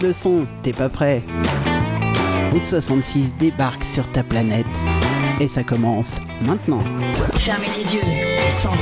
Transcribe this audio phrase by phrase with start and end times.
[0.00, 1.22] monte le son, t'es pas prêt
[2.52, 4.66] Route 66 débarque sur ta planète.
[5.40, 6.82] Et ça commence maintenant.
[7.34, 8.00] Fermez les yeux,
[8.48, 8.76] sentez,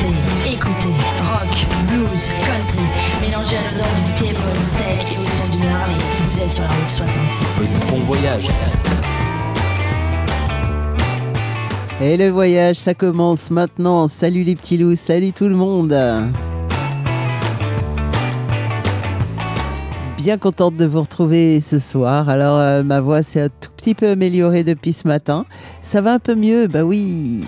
[0.47, 2.83] écoutez, rock, blues, country,
[3.21, 5.97] mélangez à l'odeur du thé, sec et au son du Harley.
[6.33, 7.55] Vous êtes sur la route 66.
[7.91, 8.49] Bon voyage.
[12.01, 14.09] Et le voyage, ça commence maintenant.
[14.09, 15.93] Salut les petits loups, salut tout le monde.
[20.29, 22.29] Bien contente de vous retrouver ce soir.
[22.29, 25.47] Alors, euh, ma voix s'est un tout petit peu améliorée depuis ce matin.
[25.81, 27.47] Ça va un peu mieux, bah oui.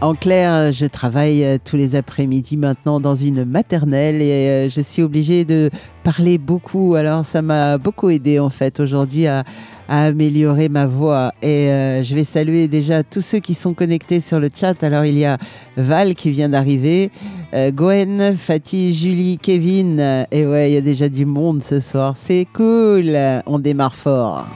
[0.00, 4.80] En clair, je travaille euh, tous les après-midi maintenant dans une maternelle et euh, je
[4.80, 5.70] suis obligée de
[6.02, 6.96] parler beaucoup.
[6.96, 9.44] Alors ça m'a beaucoup aidé en fait aujourd'hui à,
[9.88, 11.32] améliorer ma voix.
[11.42, 14.82] Et euh, je vais saluer déjà tous ceux qui sont connectés sur le chat.
[14.82, 15.38] Alors il y a
[15.76, 17.10] Val qui vient d'arriver,
[17.54, 20.26] euh, Gwen, Fatih, Julie, Kevin.
[20.30, 22.14] Et ouais, il y a déjà du monde ce soir.
[22.16, 23.16] C'est cool.
[23.46, 24.46] On démarre fort.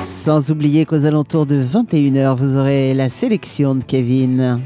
[0.00, 4.62] Sans oublier qu'aux alentours de 21h, vous aurez la sélection de Kevin.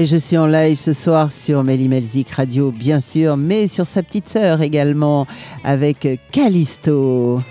[0.00, 3.86] Et je suis en live ce soir sur Melly Melzik Radio, bien sûr, mais sur
[3.86, 5.26] sa petite sœur également,
[5.62, 7.42] avec Callisto.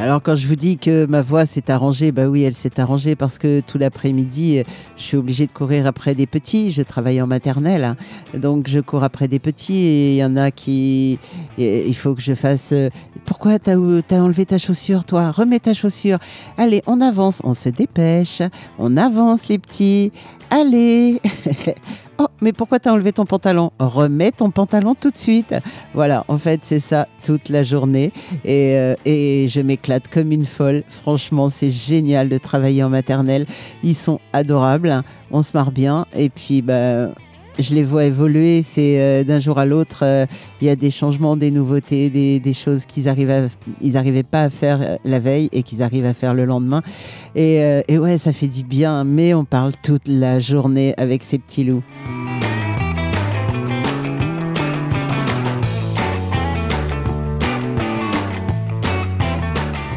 [0.00, 3.16] Alors quand je vous dis que ma voix s'est arrangée, bah oui, elle s'est arrangée
[3.16, 4.62] parce que tout l'après-midi,
[4.96, 6.72] je suis obligée de courir après des petits.
[6.72, 7.96] Je travaille en maternelle, hein.
[8.36, 11.18] donc je cours après des petits et il y en a qui,
[11.58, 12.74] il faut que je fasse.
[13.24, 15.30] Pourquoi t'as as enlevé ta chaussure, toi?
[15.30, 16.18] Remets ta chaussure.
[16.56, 18.42] Allez, on avance, on se dépêche,
[18.78, 20.12] on avance les petits.
[20.50, 21.20] Allez
[22.22, 23.70] Oh, mais pourquoi t'as enlevé ton pantalon?
[23.78, 25.54] Remets ton pantalon tout de suite.
[25.94, 28.12] Voilà, en fait, c'est ça toute la journée.
[28.44, 30.82] Et, euh, et je m'éclate comme une folle.
[30.88, 33.46] Franchement, c'est génial de travailler en maternelle.
[33.82, 35.02] Ils sont adorables.
[35.30, 36.04] On se marre bien.
[36.14, 37.08] Et puis, bah,
[37.62, 38.62] je les vois évoluer.
[38.62, 40.26] C'est euh, d'un jour à l'autre, euh,
[40.60, 44.96] il y a des changements, des nouveautés, des, choses qu'ils n'arrivaient pas à faire euh,
[45.04, 46.82] la veille et qu'ils arrivent à faire le lendemain.
[47.34, 49.04] Et, et, ouais, ça fait du bien.
[49.04, 51.82] Mais on parle toute la journée avec ces petits loups.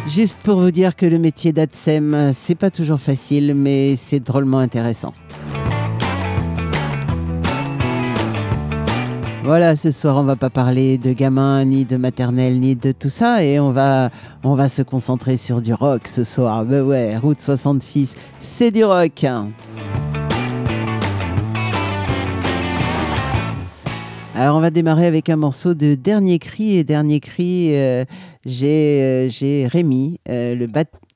[0.07, 4.59] Juste pour vous dire que le métier d'ADSEM, c'est pas toujours facile, mais c'est drôlement
[4.59, 5.13] intéressant.
[9.46, 13.09] Voilà, ce soir, on va pas parler de gamins, ni de maternelle, ni de tout
[13.09, 14.09] ça, et on va,
[14.46, 16.64] on va se concentrer sur du rock ce soir.
[16.64, 19.26] Ben ouais, Route 66, c'est du rock.
[24.36, 28.06] Alors on va démarrer avec un morceau de Dernier Cri et Dernier Cri, euh,
[28.46, 30.68] j'ai euh, Rémi, euh, le,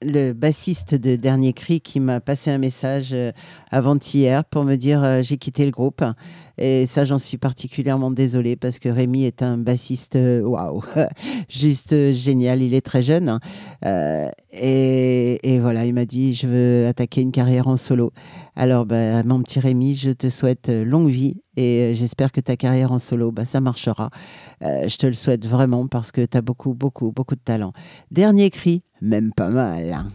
[0.02, 3.16] le, bassiste de Dernier Cri qui m'a passé un message
[3.72, 6.04] avant-hier pour me dire j'ai quitté le groupe.
[6.60, 10.84] Et ça, j'en suis particulièrement désolée parce que Rémi est un bassiste, euh, waouh,
[11.50, 12.64] juste euh, génial.
[12.64, 13.30] Il est très jeune.
[13.30, 13.40] Hein.
[13.86, 18.12] Euh, et, voilà, il m'a dit, je veux attaquer une carrière en solo.
[18.60, 22.92] Alors, bah, mon petit Rémi, je te souhaite longue vie et j'espère que ta carrière
[22.92, 24.10] en solo, bah, ça marchera.
[24.62, 27.72] je te le souhaite vraiment parce que tu as beaucoup, beaucoup, beaucoup de talent.
[28.10, 30.08] Dernier cri, même pas mal.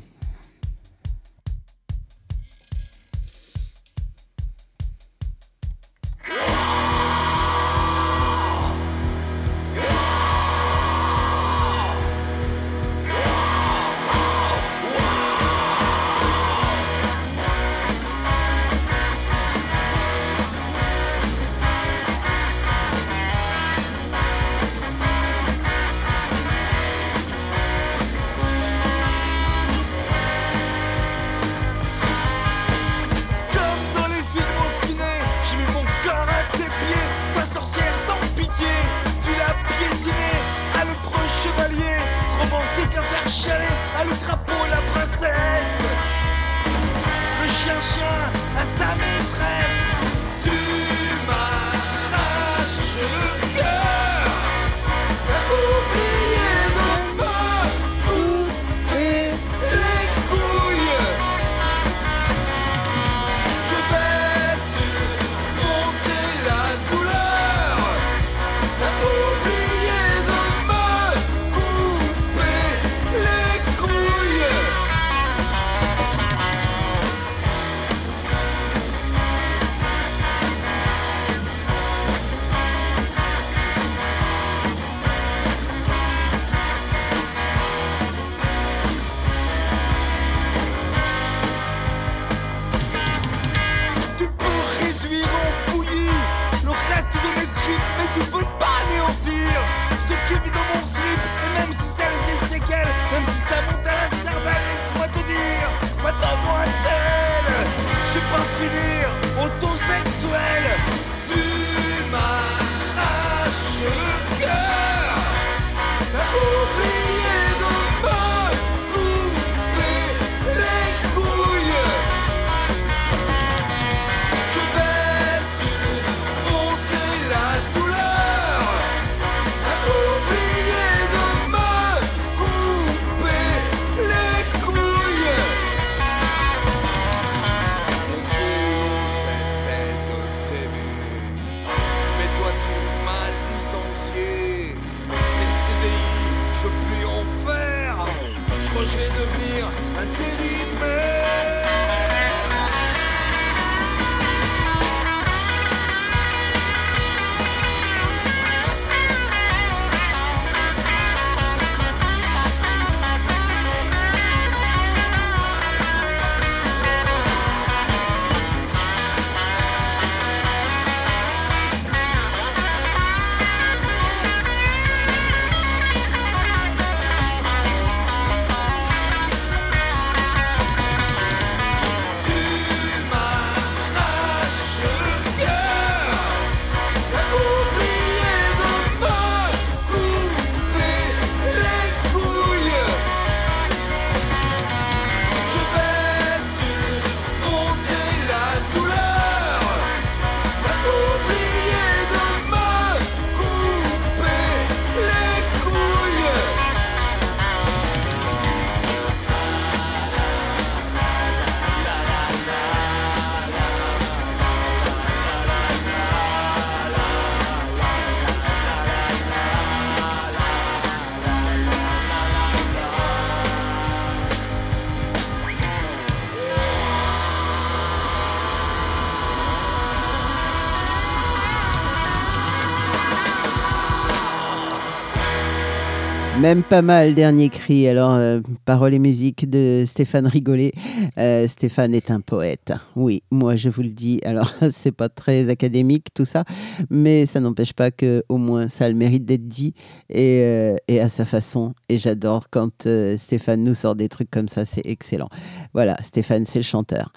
[236.42, 237.86] Même pas mal, dernier cri.
[237.86, 240.72] Alors, euh, paroles et musique de Stéphane Rigolet.
[241.16, 242.72] Euh, Stéphane est un poète.
[242.97, 244.18] Oui, moi je vous le dis.
[244.24, 246.42] Alors, c'est pas très académique tout ça,
[246.91, 249.72] mais ça n'empêche pas que au moins ça a le mérite d'être dit
[250.10, 251.74] et, euh, et, à sa façon.
[251.89, 255.28] Et j'adore quand Stéphane nous sort des trucs comme ça, c'est excellent.
[255.74, 257.12] Voilà, Stéphane, c'est le chanteur.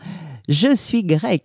[0.47, 1.43] Je suis grec.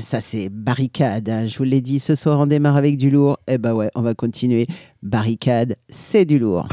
[0.00, 1.28] Ça, c'est barricade.
[1.28, 1.46] Hein.
[1.46, 3.38] Je vous l'ai dit, ce soir, on démarre avec du lourd.
[3.46, 4.66] Eh ben ouais, on va continuer.
[5.02, 6.66] Barricade, c'est du lourd.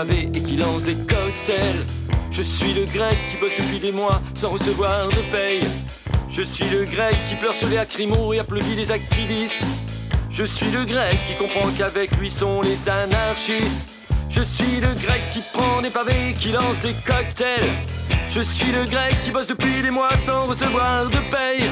[0.00, 1.84] Et qui lance des cocktails.
[2.30, 5.62] Je suis le grec qui bosse depuis des mois sans recevoir de paye.
[6.30, 9.60] Je suis le grec qui pleure sur les accrimaux et applaudit les activistes.
[10.30, 13.78] Je suis le grec qui comprend qu'avec lui sont les anarchistes.
[14.30, 17.68] Je suis le grec qui prend des pavés et qui lance des cocktails.
[18.30, 21.68] Je suis le grec qui bosse depuis des mois sans recevoir de paye.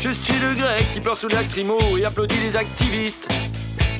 [0.00, 3.28] Je suis le grec qui pleure sur les accrimaux et applaudit les activistes.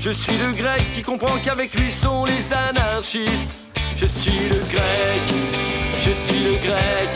[0.03, 3.69] Je suis le grec qui comprend qu'avec lui sont les anarchistes.
[3.97, 5.63] Je suis le grec
[6.05, 7.13] je suis le grec,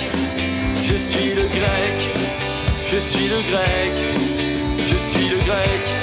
[0.84, 1.98] je suis le grec,
[2.88, 3.94] je suis le grec,
[4.78, 5.95] je suis le grec,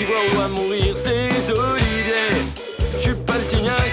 [0.00, 2.40] qui voit au loin mourir ses oliviers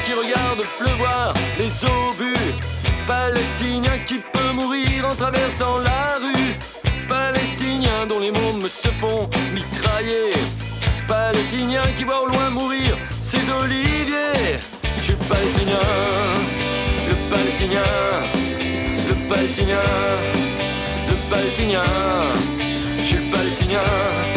[0.06, 2.56] qui regarde pleuvoir les obus.
[3.06, 6.56] Palestinien qui peut mourir en traversant la rue.
[7.10, 10.32] Palestinien dont les mômes se font mitrailler.
[11.10, 14.60] Palestinien qui voit au loin mourir ses oliviers.
[15.00, 15.88] Je suis palestinien,
[17.10, 17.92] le palestinien,
[19.10, 19.84] le palestinien,
[21.10, 21.84] le palestinien.
[23.00, 24.37] Je suis palestinien, le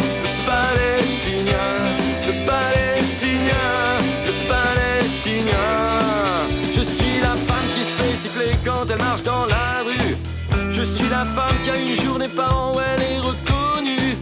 [12.37, 14.17] elle est reconnue.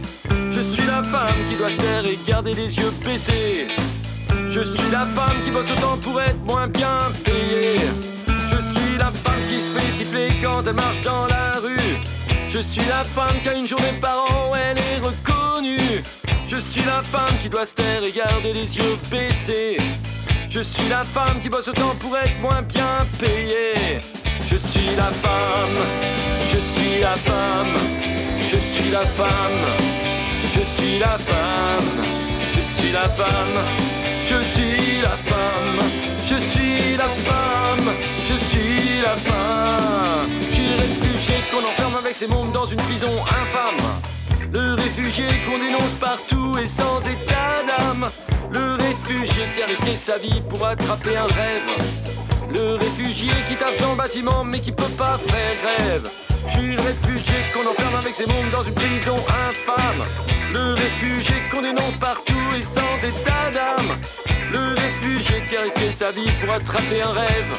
[0.50, 3.68] Je suis la femme qui doit se taire et garder les yeux baissés.
[4.48, 7.80] Je suis la femme qui bosse autant pour être moins bien payée.
[8.26, 11.76] Je suis la femme qui se fait siffler quand elle marche dans la rue.
[12.48, 16.02] Je suis la femme qui a une journée par an où elle est reconnue.
[16.48, 19.76] Je suis la femme qui doit se taire et garder les yeux baissés.
[20.48, 24.00] Je suis la femme qui bosse autant pour être moins bien payée.
[24.50, 25.78] Je suis la femme,
[26.50, 27.78] je suis la femme,
[28.40, 29.66] je suis la femme,
[30.52, 31.84] je suis la femme,
[32.52, 33.60] je suis la femme,
[34.26, 35.80] je suis la femme,
[36.26, 37.94] je suis la femme,
[38.28, 40.28] je suis la femme.
[40.50, 43.86] Je suis réfugié qu'on enferme avec ses mondes dans une prison infâme.
[44.52, 48.08] Le réfugié qu'on dénonce partout et sans état d'âme.
[48.52, 52.19] Le réfugié qui a risqué sa vie pour attraper un rêve.
[52.52, 56.08] Le réfugié qui taffe dans le bâtiment mais qui peut pas faire rêve.
[56.48, 59.16] Je suis le réfugié qu'on enferme avec ses mondes dans une prison
[59.48, 60.02] infâme.
[60.52, 63.92] Le réfugié qu'on dénonce partout et sans état d'âme.
[64.52, 67.52] Le réfugié qui a risqué sa vie pour attraper un rêve.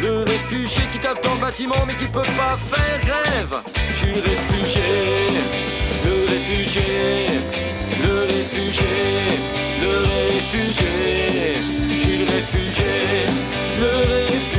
[0.00, 3.54] Le réfugié qui taffe dans le bâtiment mais qui peut pas faire rêve.
[3.96, 5.60] Je le réfugié
[6.04, 6.82] le réfugié,
[8.02, 8.86] le réfugié,
[9.82, 11.56] le réfugié,
[11.90, 13.26] je suis le réfugié,
[13.80, 14.49] le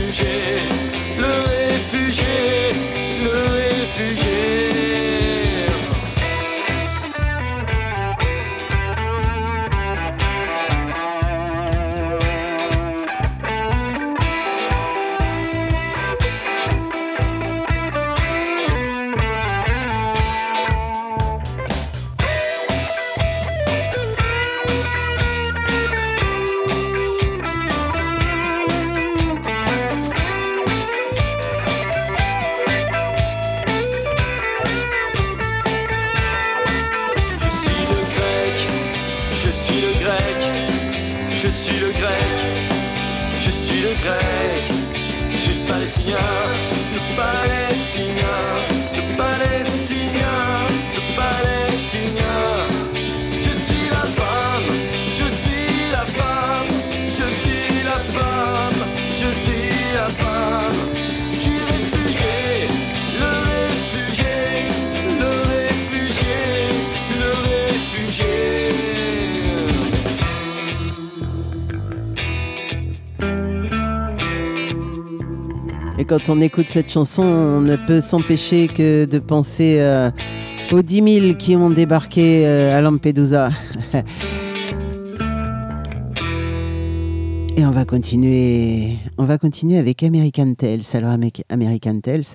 [76.11, 80.11] quand on écoute cette chanson, on ne peut s'empêcher que de penser euh,
[80.73, 83.49] aux 10 000 qui ont débarqué euh, à Lampedusa.
[87.55, 90.81] Et on va continuer, on va continuer avec American Tales.
[90.95, 91.15] Alors
[91.47, 92.25] American Tales,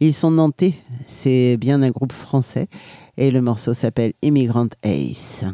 [0.00, 0.72] ils sont nantais,
[1.06, 2.68] c'est bien un groupe français
[3.18, 5.44] et le morceau s'appelle Immigrant Ace.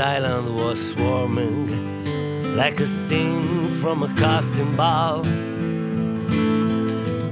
[0.00, 1.66] Island was swarming
[2.56, 5.22] like a scene from a costume ball.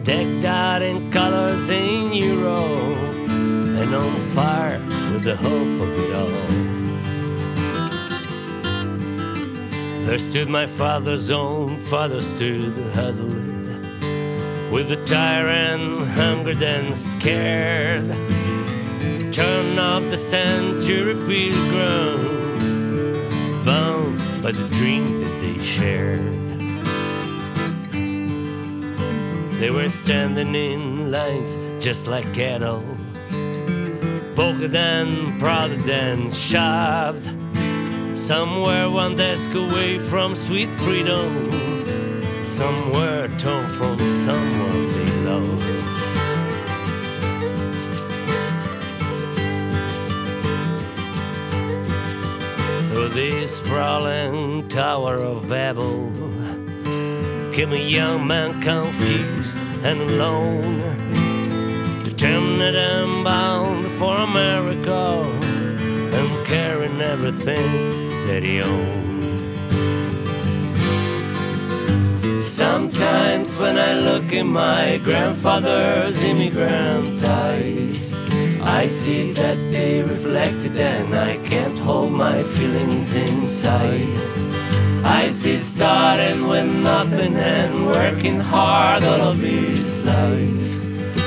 [0.05, 3.29] decked out in colors in Europe
[3.81, 4.79] and on fire
[5.13, 6.49] with the hope of it all.
[10.07, 13.59] There stood my father's own father stood huddled
[14.71, 18.09] with the tyrant hungered and scared.
[19.33, 22.48] Turn off the century pilgrims,
[23.69, 26.25] bound by the dream that they shared.
[29.61, 32.83] They were standing in lines just like cattle,
[34.35, 37.27] polka and prodded and shoved.
[38.17, 41.31] Somewhere one desk away from sweet freedom,
[42.43, 45.98] somewhere torn from someone they loved.
[52.99, 56.11] Through this sprawling tower of Babel
[57.53, 60.81] came a young man confused and alone,
[62.03, 65.23] determined and bound for America
[66.13, 67.71] and carrying everything
[68.27, 69.23] that he owned.
[72.43, 78.28] Sometimes when I look in my grandfather's immigrant eyes,
[78.63, 84.09] I see that they reflected and I can't hold my feelings inside.
[85.05, 90.69] I see starting with nothing and working hard all of his life.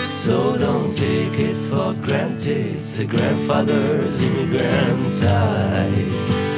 [0.10, 6.52] So don't take it for granted, it's a grandfather's immigrant eyes.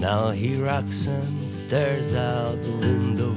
[0.00, 1.41] Now he rocks and
[1.72, 3.32] stares out the window,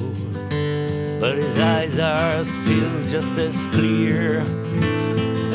[1.21, 4.39] but his eyes are still just as clear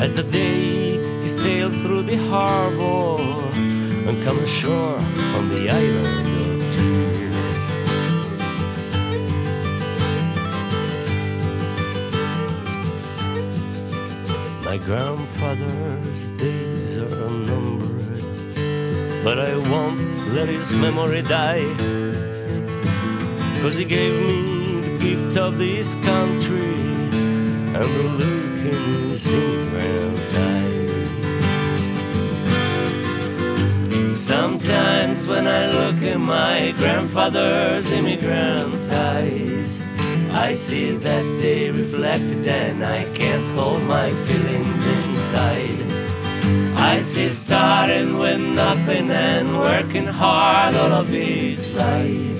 [0.01, 3.21] as the day he sailed through the harbor
[4.09, 4.97] and come ashore
[5.37, 7.61] on the island of tears.
[14.65, 18.25] My grandfather's days are numbered,
[19.23, 20.01] but I won't
[20.33, 22.30] let his memory die.
[23.61, 26.73] Cause he gave me the gift of this country
[27.75, 28.73] and the look in
[29.11, 30.17] his immigrant
[34.09, 34.17] eyes.
[34.17, 39.87] Sometimes when I look in my grandfather's immigrant eyes,
[40.31, 45.85] I see that they reflected and I can't hold my feelings inside.
[46.77, 52.30] I see starting with nothing and working hard all of his life.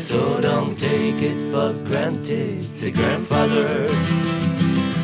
[0.00, 3.90] So don't take it for granted, it's a grandfather's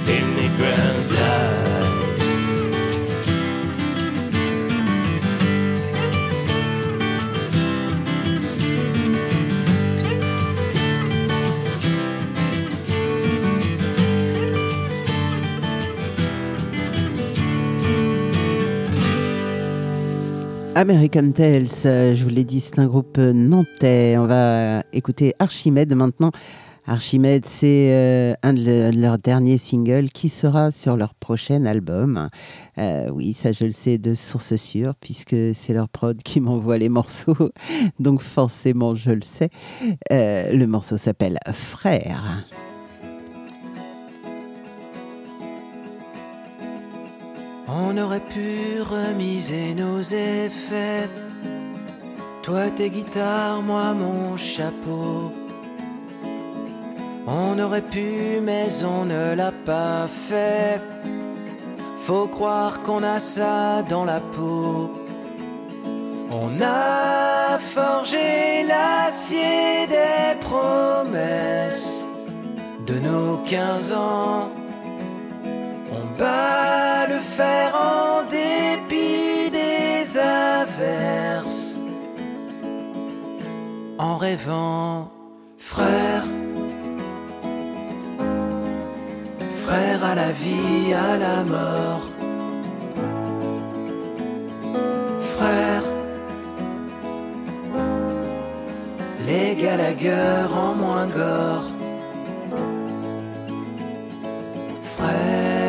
[0.08, 1.10] immigrant
[20.76, 24.16] American Tales, euh, je vous l'ai dit, c'est un groupe nantais.
[24.18, 26.30] On va écouter Archimède maintenant.
[26.86, 32.28] Archimède, c'est euh, un de, leurs derniers singles qui sera sur leur prochain album.
[32.76, 36.76] Euh, oui, ça je le sais de source sûre, puisque c'est leur prod qui m'envoie
[36.76, 37.52] les morceaux.
[37.98, 39.48] Donc forcément, je le sais.
[40.10, 42.44] le morceau s'appelle Frère.
[47.68, 51.08] On aurait pu remiser nos effets.
[52.42, 55.32] Toi tes guitares, moi mon chapeau.
[57.26, 60.80] On aurait pu, mais on ne l'a pas fait.
[61.96, 64.92] Faut croire qu'on a ça dans la peau.
[66.30, 72.04] On a forgé l'acier des promesses
[72.86, 74.52] de nos quinze ans.
[76.18, 81.76] Bat le fer en dépit des averses.
[83.98, 85.10] En rêvant,
[85.58, 86.24] frère,
[90.16, 92.06] la vie, à la mort.
[95.18, 95.82] Frère,
[99.26, 101.68] les Gallagher en moins gore.
[104.82, 105.65] Frère,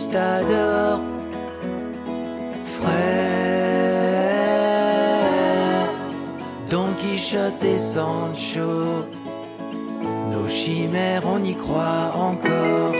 [0.00, 1.00] conquistador.
[2.64, 3.00] Frère,
[6.70, 9.04] Don Quichotte et Sancho,
[10.30, 12.94] nos chimères, on y croit encore.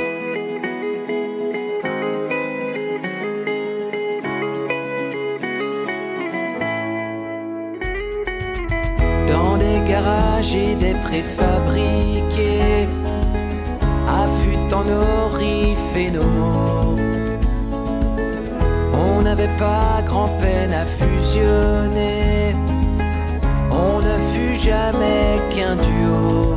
[9.26, 12.88] Dans des garages et des préfabriqués,
[14.70, 16.96] affûtant nos riffs et nos mots.
[18.92, 22.54] On n'avait pas grand-peine à fusionner,
[23.70, 26.56] on ne fut jamais qu'un duo.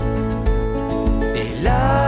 [1.36, 2.03] Et là,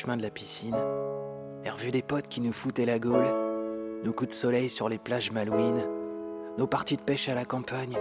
[0.00, 0.76] chemin de la piscine,
[1.62, 3.34] les revues des potes qui nous foutaient la gaule,
[4.02, 5.84] nos coups de soleil sur les plages malouines,
[6.56, 7.98] nos parties de pêche à la campagne,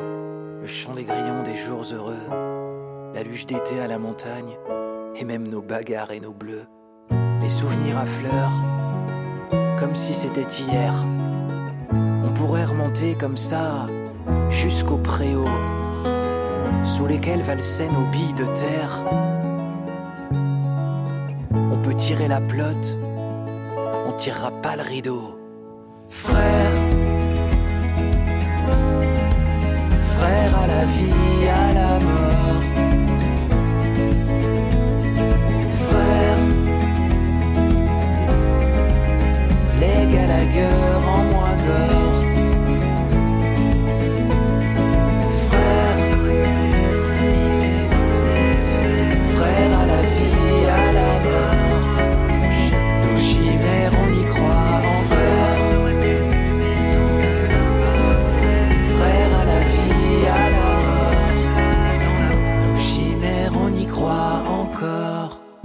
[0.61, 4.57] le chant des grillons des jours heureux, la luge d'été à la montagne,
[5.17, 6.67] et même nos bagarres et nos bleus,
[7.41, 10.93] les souvenirs à fleurs, comme si c'était hier.
[11.93, 13.87] On pourrait remonter comme ça
[14.49, 15.49] jusqu'au préau
[16.85, 19.28] sous lesquels valsaient nos billes de terre.
[21.89, 22.99] Peut tirer la pelote,
[24.07, 25.39] on tirera pas le rideau.
[26.07, 26.71] Frère,
[30.03, 32.61] frère à la vie, à la mort.
[35.87, 36.37] Frère,
[39.79, 40.69] les Gallagher
[41.07, 41.28] en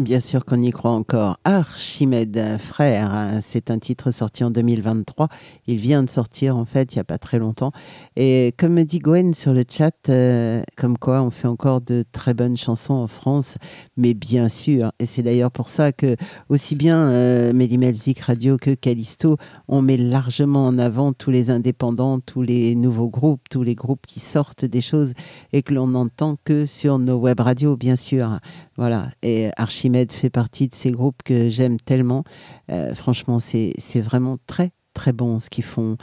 [0.05, 1.39] Bien sûr qu'on y croit encore.
[1.45, 5.29] Archimède, frère, c'est un titre sorti en 2023.
[5.67, 7.73] Il vient de sortir en fait il n'y a pas très longtemps.
[8.15, 12.05] Et comme me dit Gwen sur le chat, euh, comme quoi on fait encore de
[12.13, 13.57] très bonnes chansons en France,
[13.97, 14.93] mais bien sûr.
[14.99, 16.17] Et c'est d'ailleurs pour ça que
[16.51, 19.39] aussi bien euh, Mehdi Melzik Radio que Callisto,
[19.69, 24.07] on met largement en avant tous les indépendants, tous les nouveaux groupes, tous les groupes
[24.07, 25.15] qui sortent des choses
[25.55, 28.39] et que l'on n'entend que sur nos web radios, bien sûr.
[28.77, 29.09] Voilà.
[29.23, 32.25] Et Archimède fait partie de ces groupes que j'aime tellement.
[32.71, 35.97] Euh, franchement, c'est c'est vraiment très, très bon ce qu'ils font.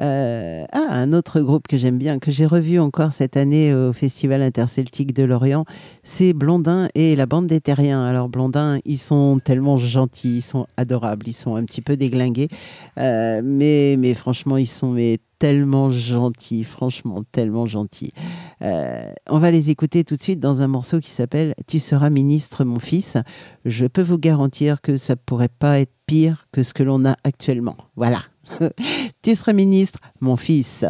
[0.00, 3.92] Euh, ah, un autre groupe que j'aime bien, que j'ai revu encore cette année au
[3.92, 5.64] Festival interceltique de Lorient,
[6.02, 8.04] c'est Blondin et la bande des Terriens.
[8.04, 12.48] Alors Blondin, ils sont tellement gentils, ils sont adorables, ils sont un petit peu déglingués,
[12.98, 18.12] euh, mais, franchement, ils sont mais, tellement gentils, franchement, tellement gentils.
[18.62, 22.08] Euh, on va les écouter tout de suite dans un morceau qui s'appelle Tu seras
[22.08, 23.18] ministre, mon fils.
[23.64, 27.16] Je peux vous garantir que ça pourrait pas être pire que ce que l'on a
[27.24, 27.76] actuellement.
[27.96, 28.20] Voilà.
[29.22, 30.84] tu seras ministre, mon fils.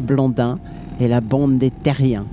[0.00, 0.58] Blondin
[1.00, 2.26] et la bande des terriens.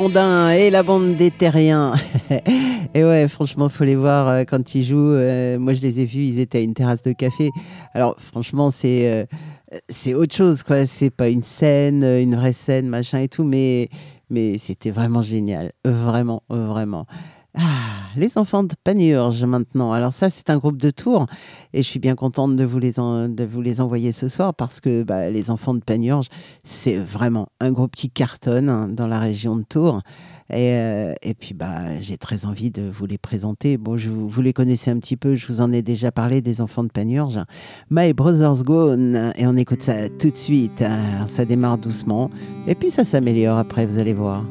[0.00, 1.92] Et la bande des terriens.
[2.94, 4.96] et ouais, franchement, faut les voir euh, quand ils jouent.
[4.96, 7.50] Euh, moi, je les ai vus, ils étaient à une terrasse de café.
[7.94, 9.24] Alors, franchement, c'est euh,
[9.88, 10.86] c'est autre chose, quoi.
[10.86, 13.88] C'est pas une scène, une vraie scène, machin et tout, mais
[14.30, 17.06] mais c'était vraiment génial, vraiment, vraiment.
[17.60, 19.92] Ah, les enfants de Panurge maintenant.
[19.92, 21.26] Alors ça, c'est un groupe de Tours
[21.74, 25.50] et je suis bien contente de vous les, envoyer ce soir parce que bah, les
[25.50, 26.28] enfants de Panurge,
[26.62, 30.02] c'est vraiment un groupe qui cartonne hein, dans la région de Tours.
[30.50, 33.76] Et, euh, et puis, bah, j'ai très envie de vous les présenter.
[33.76, 36.60] Bon, je, vous les connaissez un petit peu, je vous en ai déjà parlé des
[36.60, 37.40] enfants de Panurge.
[37.90, 40.84] My Brothers Gone, et on écoute ça tout de suite.
[41.26, 42.30] Ça démarre doucement,
[42.68, 44.44] et puis ça s'améliore après, vous allez voir.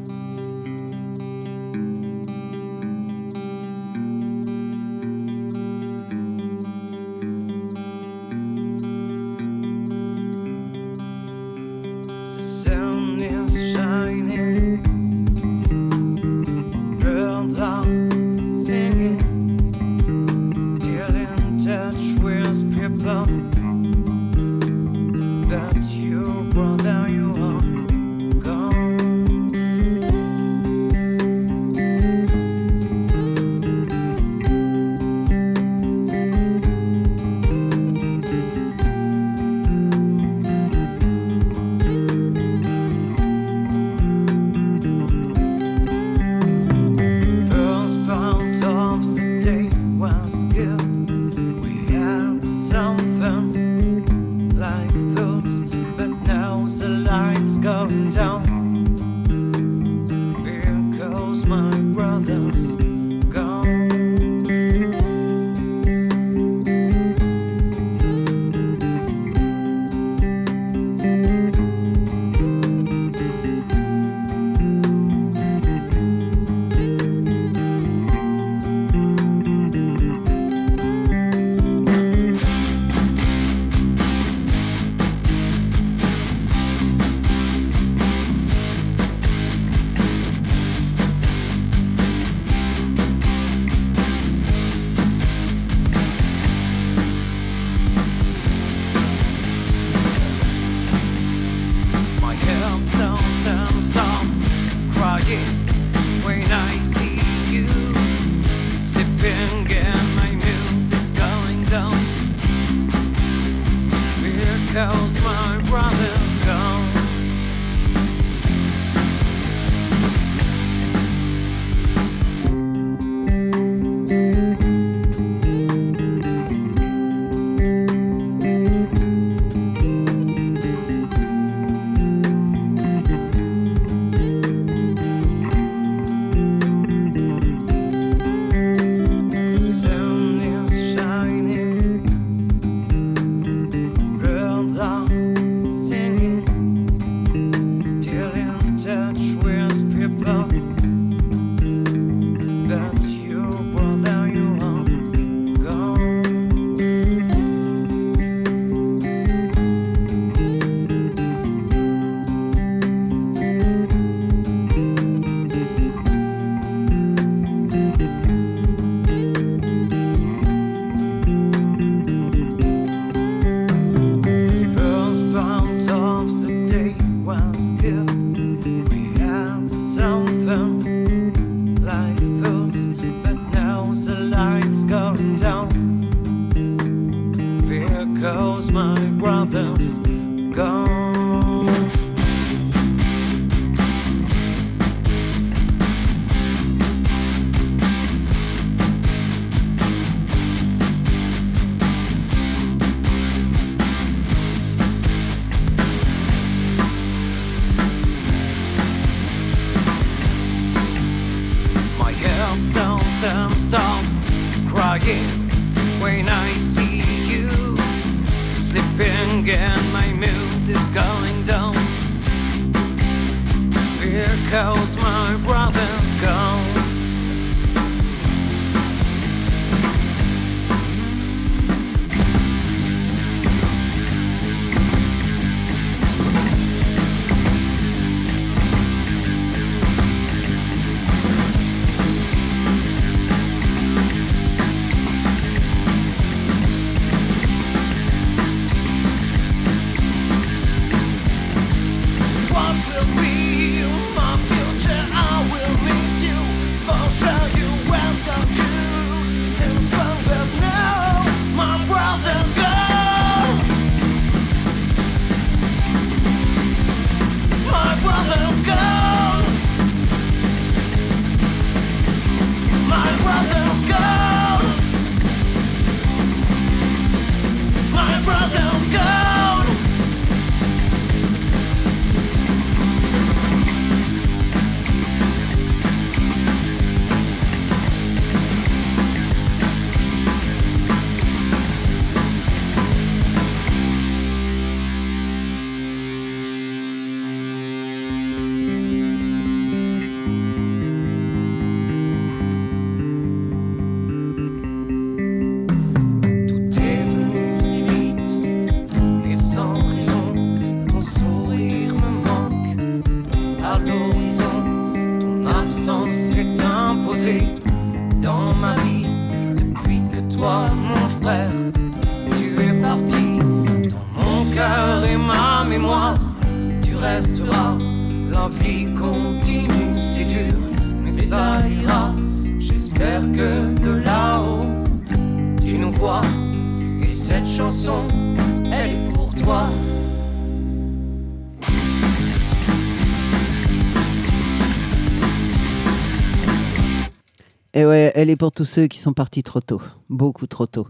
[348.18, 350.88] elle est pour tous ceux qui sont partis trop tôt, beaucoup trop tôt.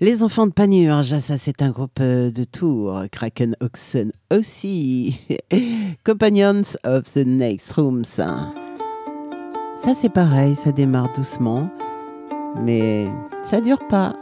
[0.00, 3.04] Les enfants de Panurge, ça c'est un groupe euh, de tours.
[3.12, 5.16] Kraken Oxen aussi.
[6.04, 8.04] Companions of the Next Rooms.
[8.04, 8.52] Ça
[9.94, 11.70] c'est pareil, ça démarre doucement,
[12.60, 13.06] mais
[13.44, 14.16] ça dure pas.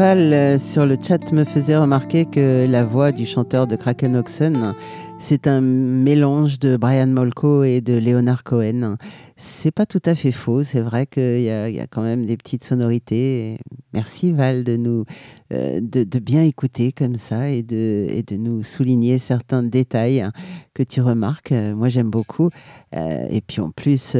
[0.00, 4.16] Val euh, sur le chat me faisait remarquer que la voix du chanteur de Kraken
[4.16, 4.74] Oxen,
[5.18, 8.96] c'est un mélange de Brian Molko et de Leonard Cohen.
[9.36, 12.64] C'est pas tout à fait faux, c'est vrai qu'il y, a- quand même des petites
[12.64, 13.58] sonorités.
[13.92, 15.04] Merci Val de nous
[15.52, 20.26] euh, de, bien écouter comme ça et de, et de nous souligner certains détails
[20.72, 21.52] que tu remarques.
[21.52, 22.48] Moi j'aime beaucoup.
[22.96, 24.16] Euh, et puis en plus,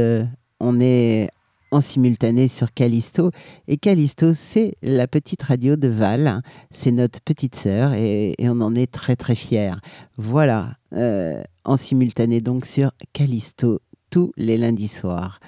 [0.60, 1.30] on est
[1.70, 3.30] en simultané sur Callisto.
[3.68, 6.42] Et Callisto, c'est la petite radio de Val.
[6.70, 9.74] C'est notre petite sœur et, on en est très très fiers.
[10.16, 15.40] Voilà, euh, en simultané donc sur Callisto tous les lundis soirs.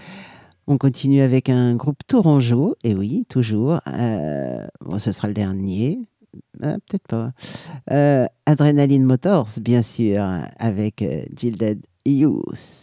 [0.68, 3.80] On continue avec un groupe tourangeau, et oui, toujours.
[3.88, 5.98] Euh, bon, ce sera le dernier.
[6.62, 7.32] Ah, Peut-être pas.
[7.90, 10.22] Euh, Adrenaline Motors, bien sûr,
[10.58, 12.81] avec euh, Gilded Youth.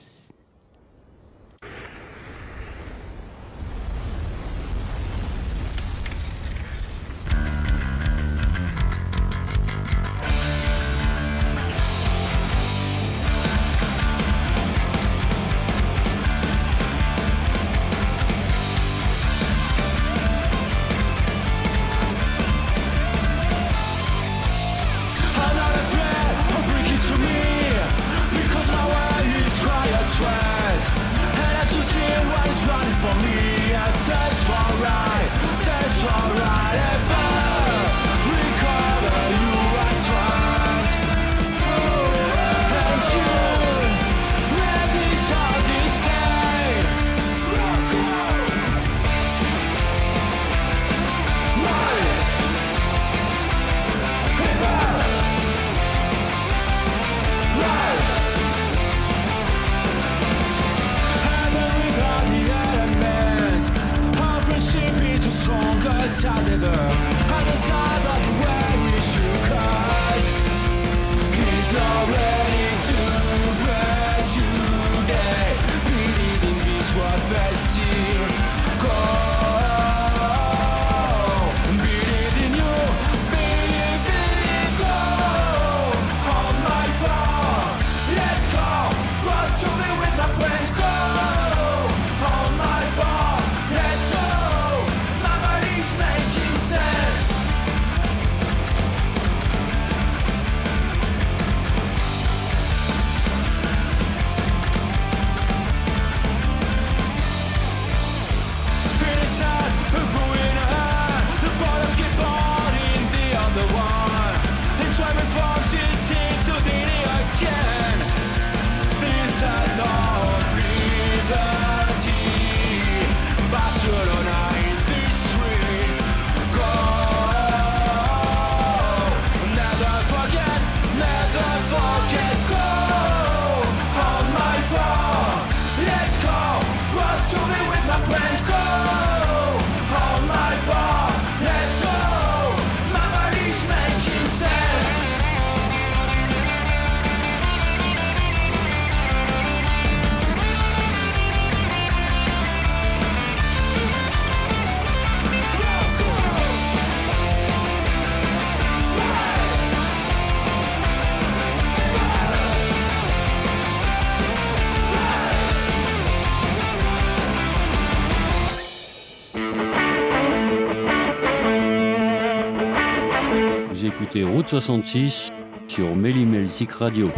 [174.49, 175.29] 66
[175.67, 177.11] sur Méli-Melsic Radio.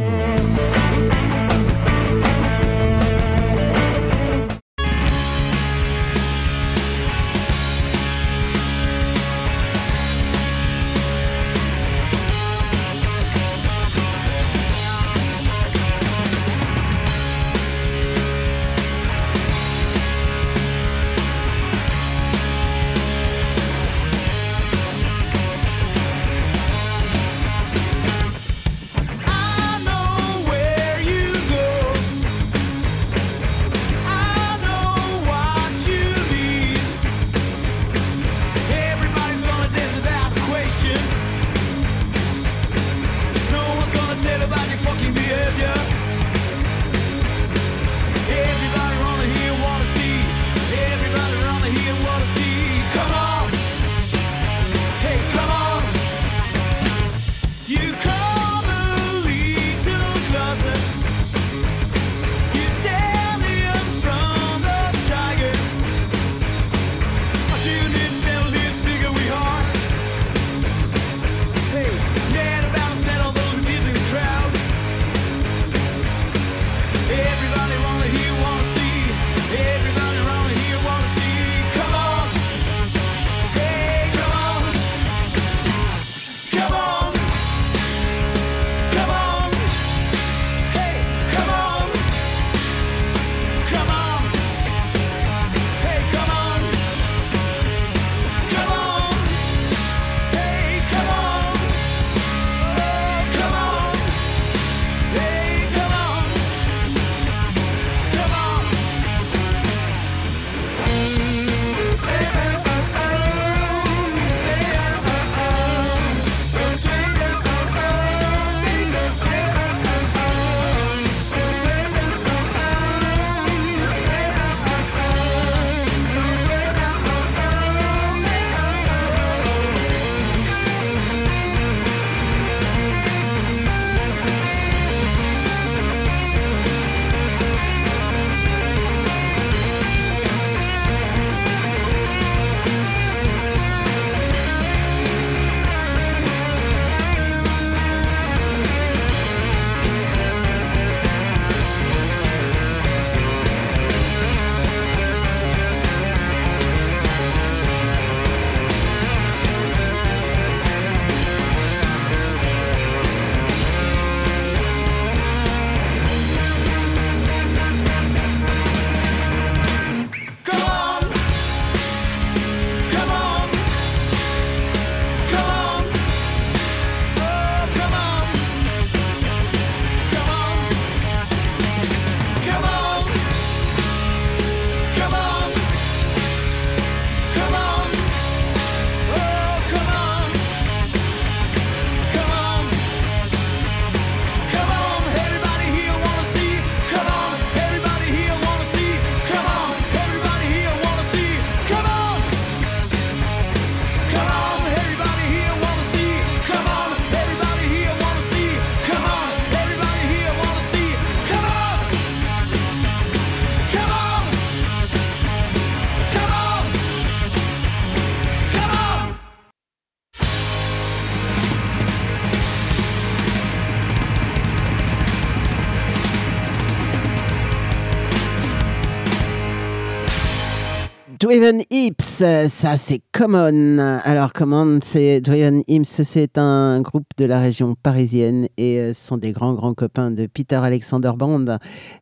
[231.31, 233.77] Driven Hips, ça c'est Common.
[234.03, 239.07] Alors Common, c'est Driven Hips, c'est un groupe de la région parisienne et euh, ce
[239.07, 241.45] sont des grands grands copains de Peter Alexander Band.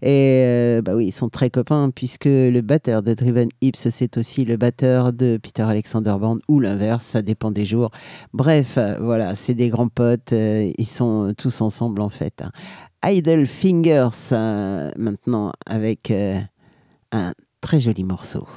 [0.02, 4.18] Et euh, bah oui, ils sont très copains puisque le batteur de Driven Hips, c'est
[4.18, 7.92] aussi le batteur de Peter Alexander Band ou l'inverse, ça dépend des jours.
[8.34, 12.42] Bref, voilà, c'est des grands potes, euh, ils sont tous ensemble en fait.
[13.06, 16.12] Idle Fingers, euh, maintenant avec
[17.12, 18.48] un très joli morceau.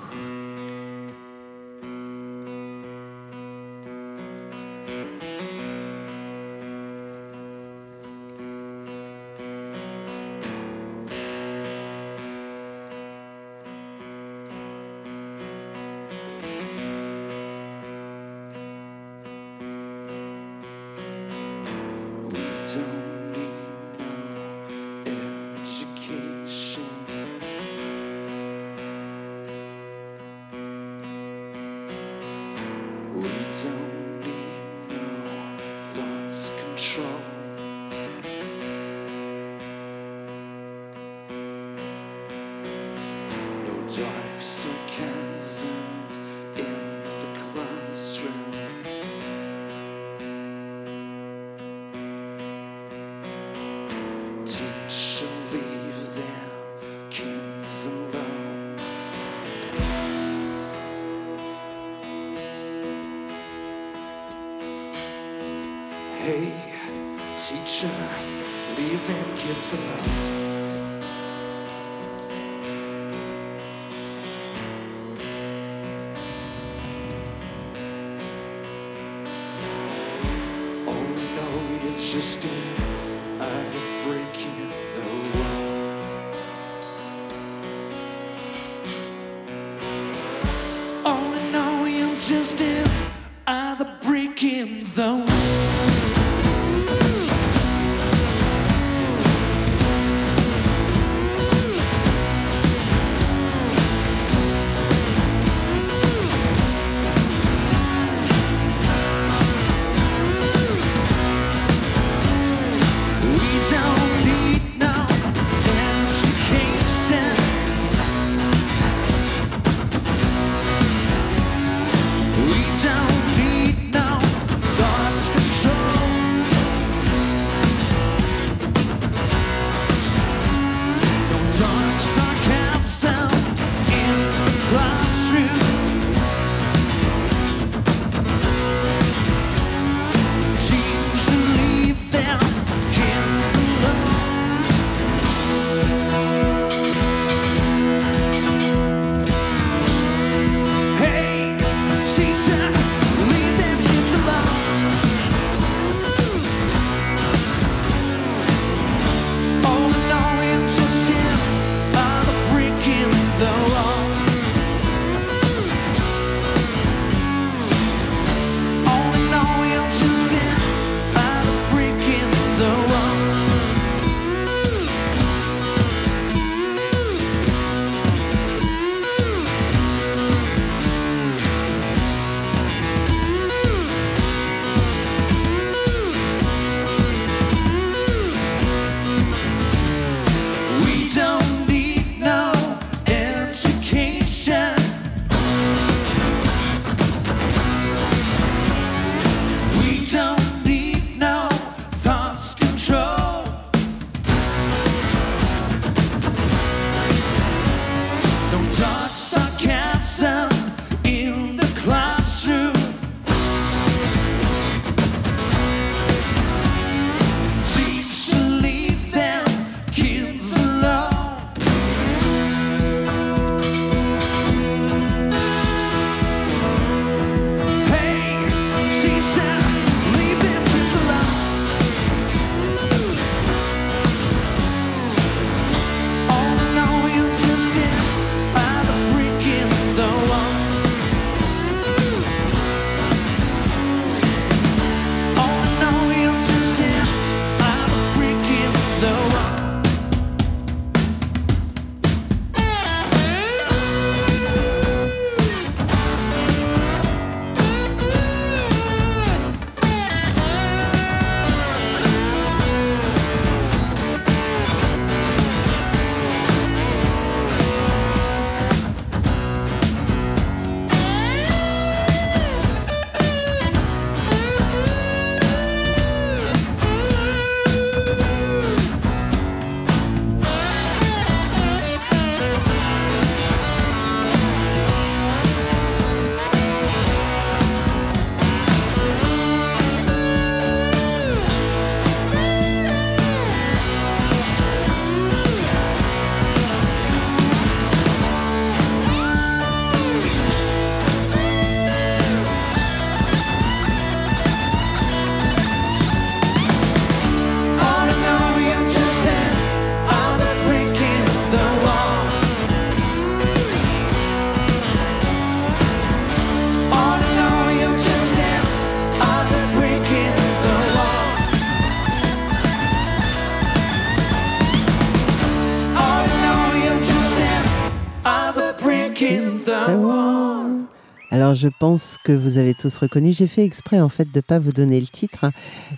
[331.52, 333.34] Alors je pense que vous avez tous reconnu.
[333.34, 335.50] J'ai fait exprès en fait de pas vous donner le titre hein,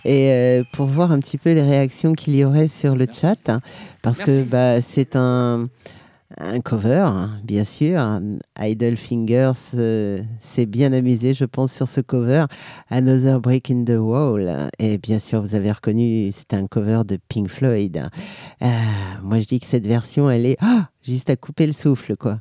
[0.03, 3.47] et euh, pour voir un petit peu les réactions qu'il y aurait sur le chat
[3.47, 3.61] hein,
[4.01, 5.69] parce que bah, c'est un
[6.37, 8.01] un cover, hein, bien sûr.
[8.59, 12.45] Idle Fingers euh, s'est bien amusé, je pense, sur ce cover.
[12.89, 14.69] Another Break in the Wall.
[14.79, 18.09] Et bien sûr, vous avez reconnu, c'est un cover de Pink Floyd.
[18.61, 18.67] Euh,
[19.23, 22.39] moi, je dis que cette version, elle est ah, juste à couper le souffle, quoi.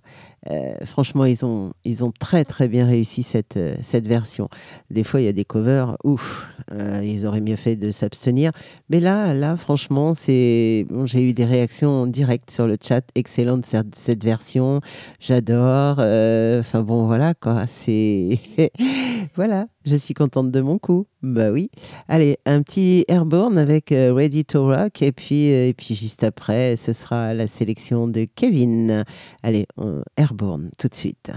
[0.50, 4.48] Euh, franchement, ils ont, ils ont très très bien réussi cette, euh, cette version.
[4.90, 8.52] Des fois, il y a des covers, ouf, euh, ils auraient mieux fait de s'abstenir.
[8.90, 13.02] Mais là, là, franchement, c'est, bon, j'ai eu des réactions directes sur le chat.
[13.14, 14.80] Excellente cette, version,
[15.18, 15.98] j'adore.
[15.98, 17.66] Enfin bon, voilà quoi.
[17.66, 18.38] C'est
[19.36, 21.06] voilà, je suis contente de mon coup.
[21.22, 21.70] Bah oui.
[22.08, 26.92] Allez, un petit Airborne avec Ready to Rock et puis et puis juste après, ce
[26.92, 29.04] sera la sélection de Kevin.
[29.42, 29.66] Allez,
[30.16, 30.33] Airborne
[30.76, 31.32] tout de suite.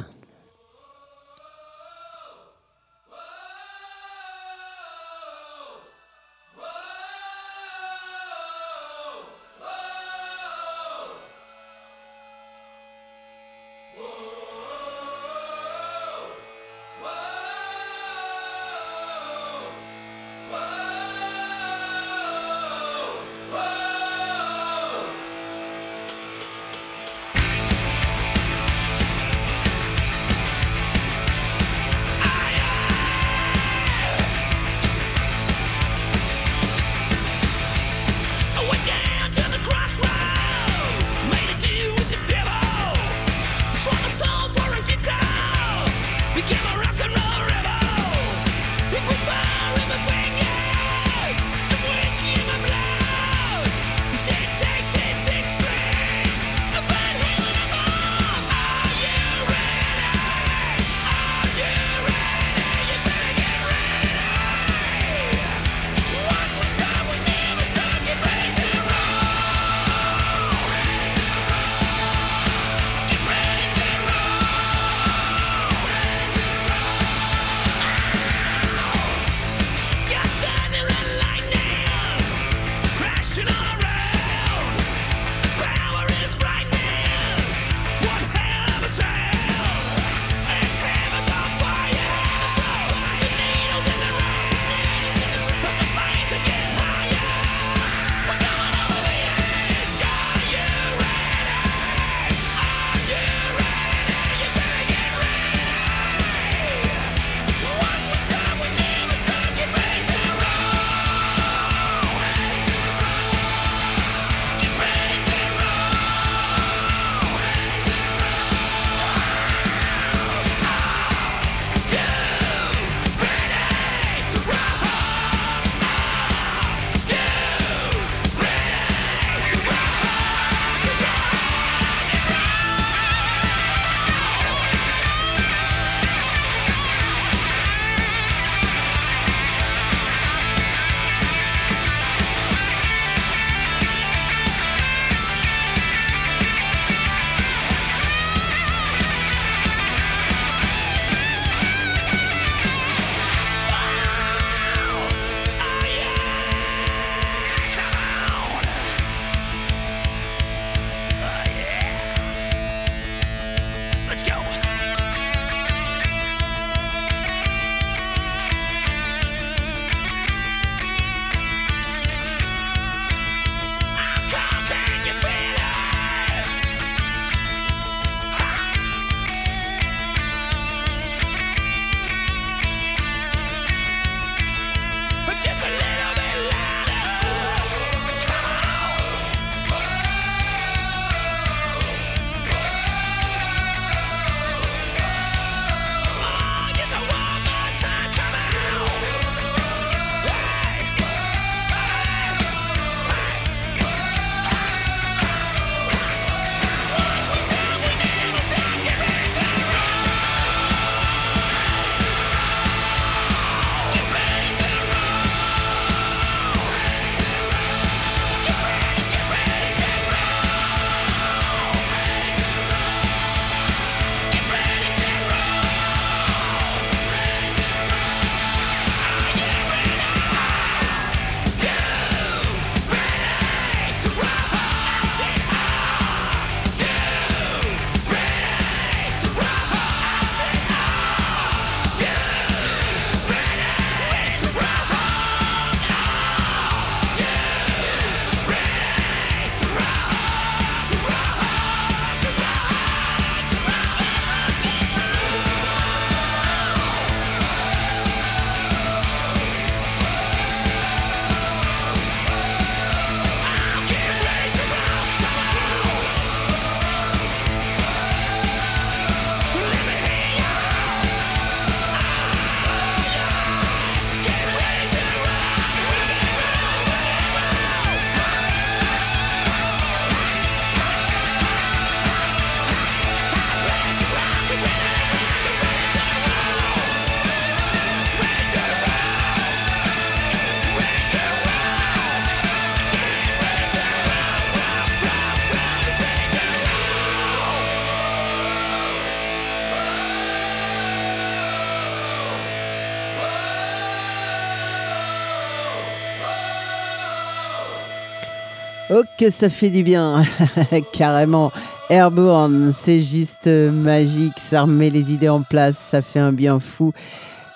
[309.17, 310.23] que ça fait du bien,
[310.93, 311.51] carrément.
[311.89, 316.91] Airborne, c'est juste magique, ça remet les idées en place, ça fait un bien fou.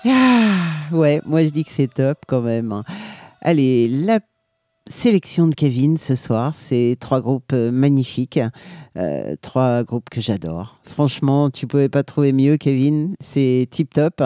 [0.04, 0.58] Ah,
[0.90, 2.72] ouais, moi je dis que c'est top quand même.
[2.72, 2.84] Hein.
[3.40, 4.20] Allez, la
[4.90, 8.40] sélection de Kevin ce soir, c'est trois groupes euh, magnifiques,
[8.96, 10.78] euh, trois groupes que j'adore.
[10.82, 14.22] Franchement, tu pouvais pas trouver mieux, Kevin, c'est tip top.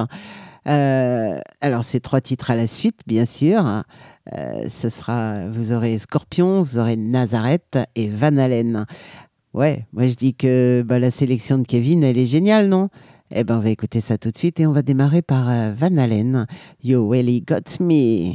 [0.66, 3.82] Euh, alors, c'est trois titres à la suite, bien sûr.
[4.32, 8.84] Euh, ce sera, vous aurez Scorpion, vous aurez Nazareth et Van Halen.
[9.54, 12.88] Ouais, moi je dis que bah, la sélection de Kevin, elle est géniale, non?
[13.30, 15.72] Eh ben, on va écouter ça tout de suite et on va démarrer par euh,
[15.72, 16.46] Van Halen.
[16.82, 18.34] Yo, Ellie Got Me.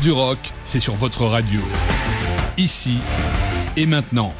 [0.00, 1.60] du rock, c'est sur votre radio.
[2.56, 2.98] Ici
[3.76, 4.32] et maintenant.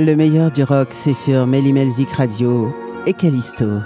[0.00, 2.72] Le meilleur du rock, c'est sur Melzik Radio
[3.04, 3.80] et Callisto.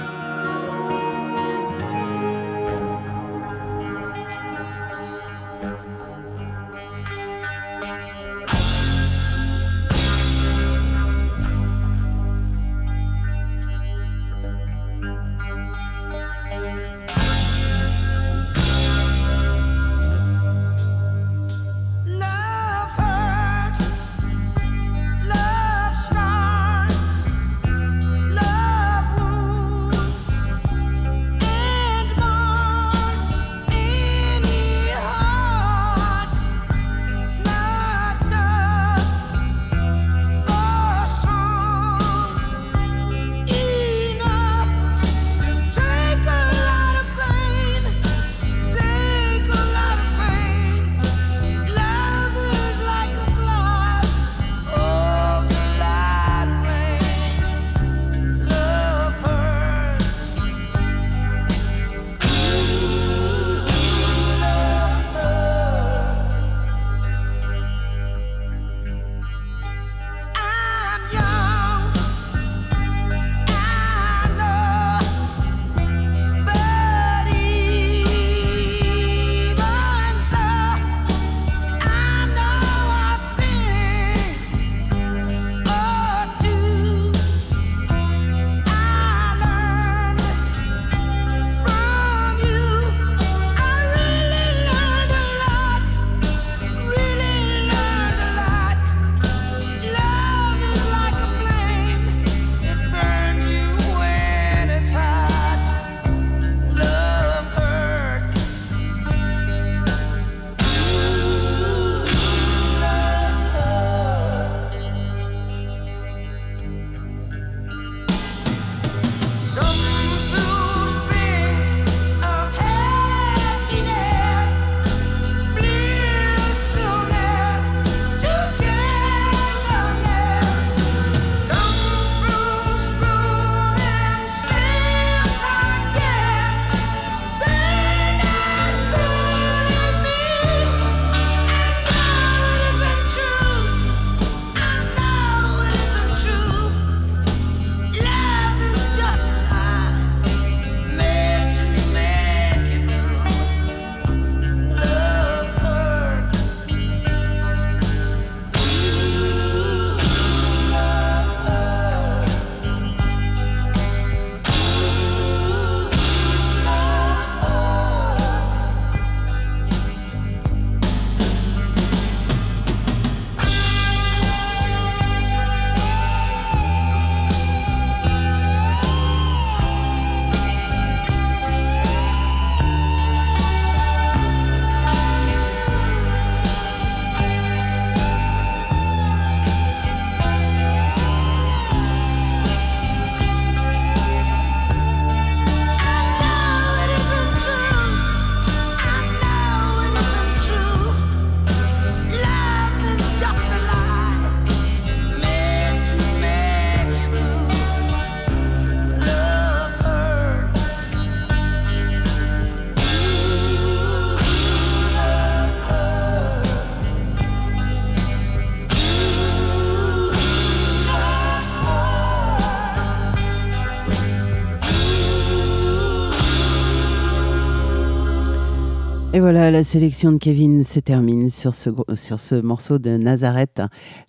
[229.32, 233.62] Voilà, la sélection de Kevin se termine sur ce, sur ce morceau de Nazareth.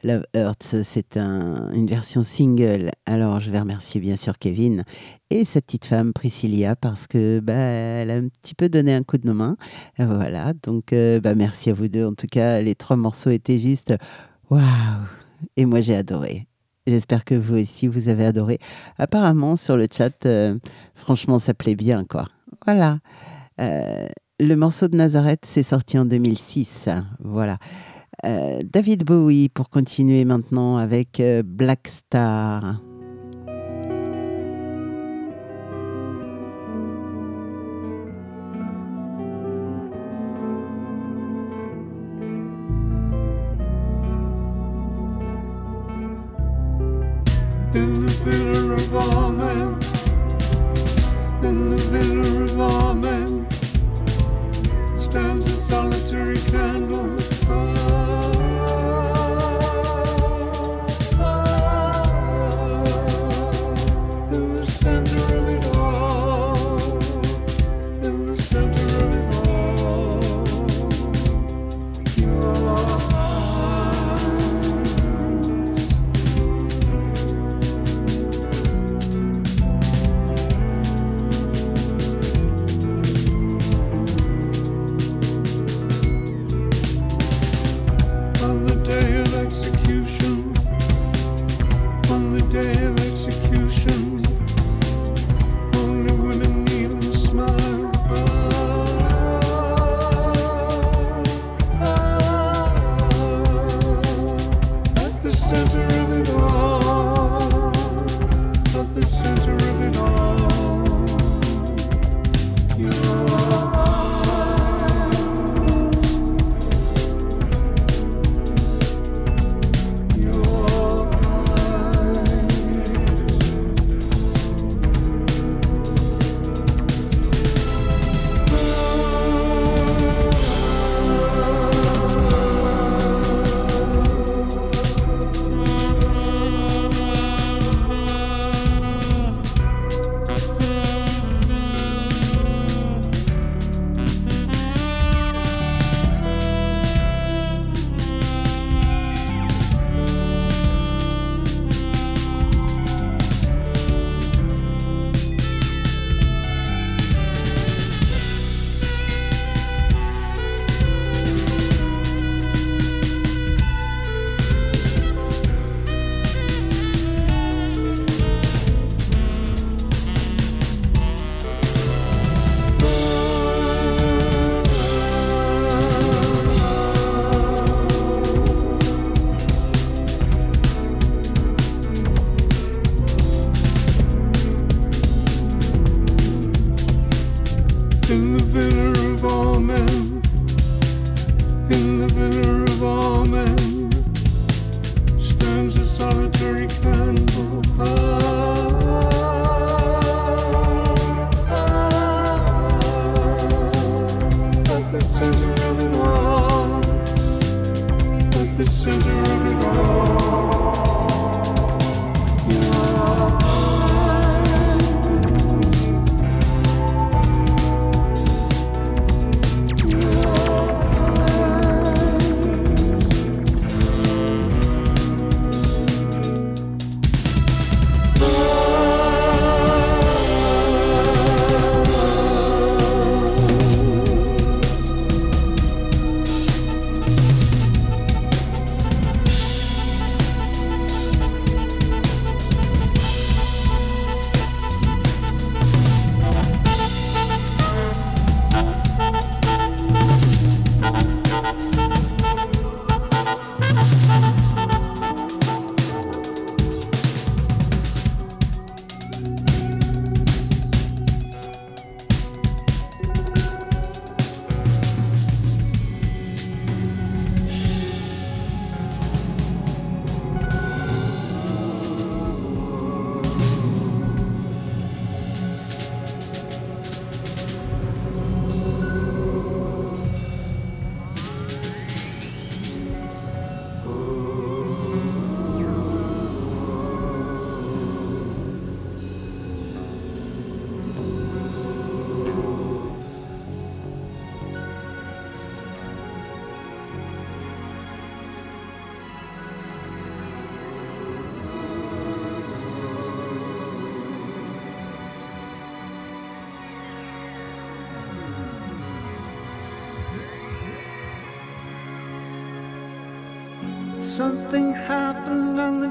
[0.04, 2.91] Love Hurts, c'est un- une version single.
[3.06, 4.84] Alors, je vais remercier bien sûr Kevin
[5.30, 9.04] et sa petite femme Priscilla parce que bah, elle a un petit peu donné un
[9.04, 9.56] coup de main.
[9.98, 12.06] Voilà, donc euh, bah, merci à vous deux.
[12.06, 13.94] En tout cas, les trois morceaux étaient juste
[14.50, 14.62] waouh!
[15.56, 16.48] Et moi, j'ai adoré.
[16.86, 18.60] J'espère que vous aussi, vous avez adoré.
[18.98, 20.60] Apparemment, sur le chat, euh,
[20.95, 22.26] franchement, ça plaît bien, quoi.
[22.66, 23.00] Voilà.
[23.62, 24.08] Euh,
[24.40, 26.90] le morceau de Nazareth, c'est sorti en 2006.
[27.20, 27.58] Voilà.
[28.26, 32.82] Euh, David Bowie, pour continuer maintenant avec euh, Black Star.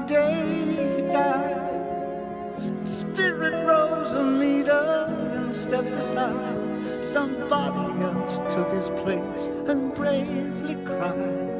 [0.03, 2.87] one day he died.
[2.87, 7.03] Spirit rose a meter and stepped aside.
[7.03, 11.55] Somebody else took his place and bravely cried.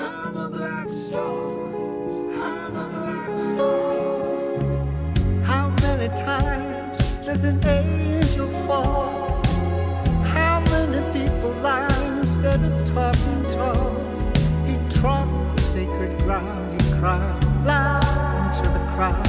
[0.00, 1.48] I'm a black star.
[2.34, 4.24] I'm a black star.
[5.44, 9.42] How many times does an angel fall?
[10.24, 13.94] How many people lie instead of talking tall?
[14.66, 16.82] He trod on sacred ground.
[16.82, 17.47] He cried
[18.98, 19.27] cry.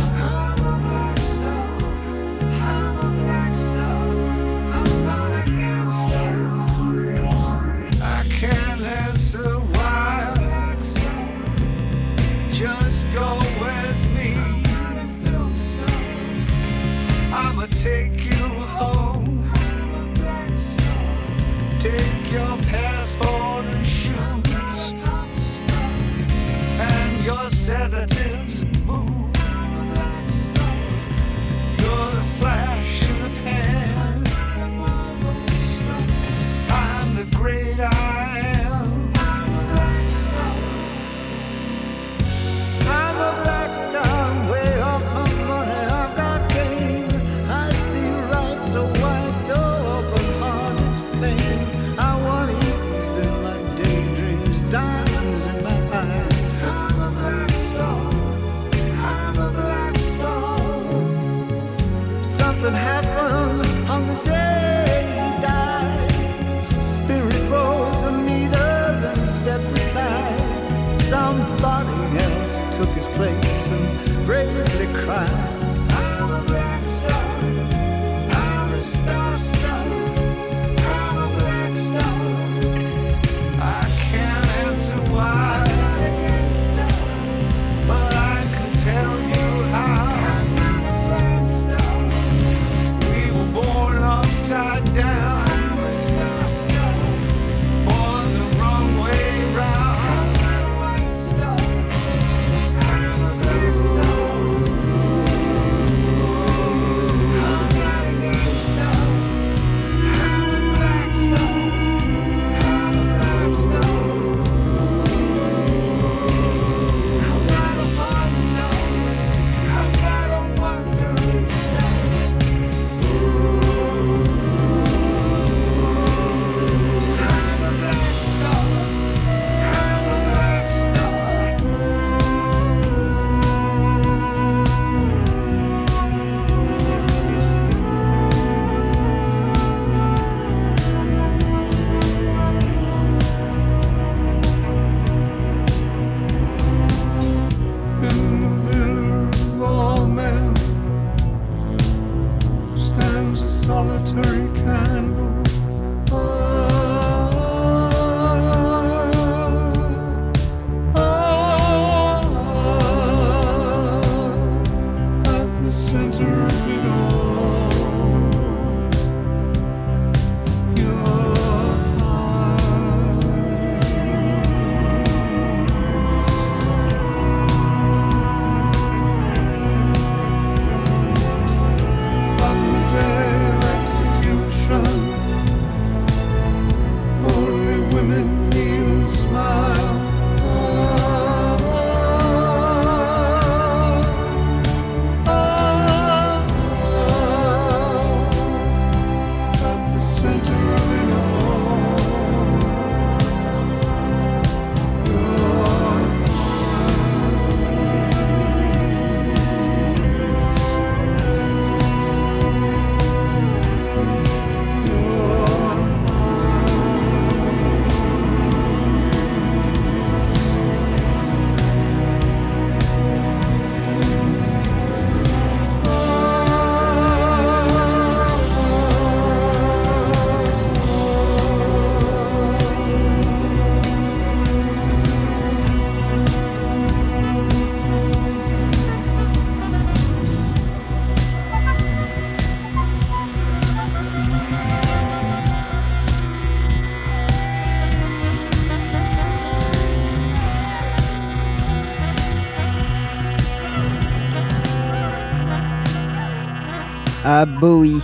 [257.80, 258.02] Bowie,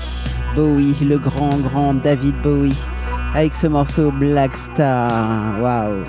[0.55, 2.73] Bowie, le grand, grand David Bowie,
[3.33, 5.59] avec ce morceau Black Star.
[5.59, 6.05] Waouh!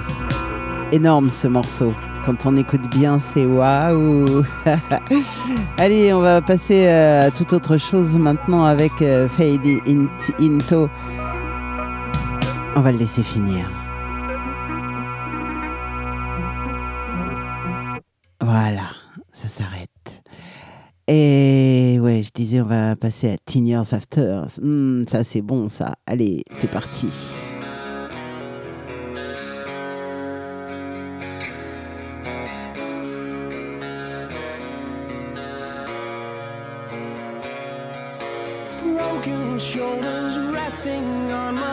[0.92, 1.92] Énorme ce morceau.
[2.24, 4.44] Quand on écoute bien, c'est waouh!
[5.78, 9.66] Allez, on va passer euh, à toute autre chose maintenant avec euh, Fade
[10.40, 10.88] Into.
[12.76, 13.68] On va le laisser finir.
[18.40, 18.90] Voilà,
[19.32, 20.22] ça s'arrête.
[21.08, 21.65] Et
[22.06, 24.42] ouais, je disais, on va passer à Teen Years After.
[24.62, 25.94] Hmm, ça, c'est bon, ça.
[26.06, 27.08] Allez, c'est parti.
[41.28, 41.65] On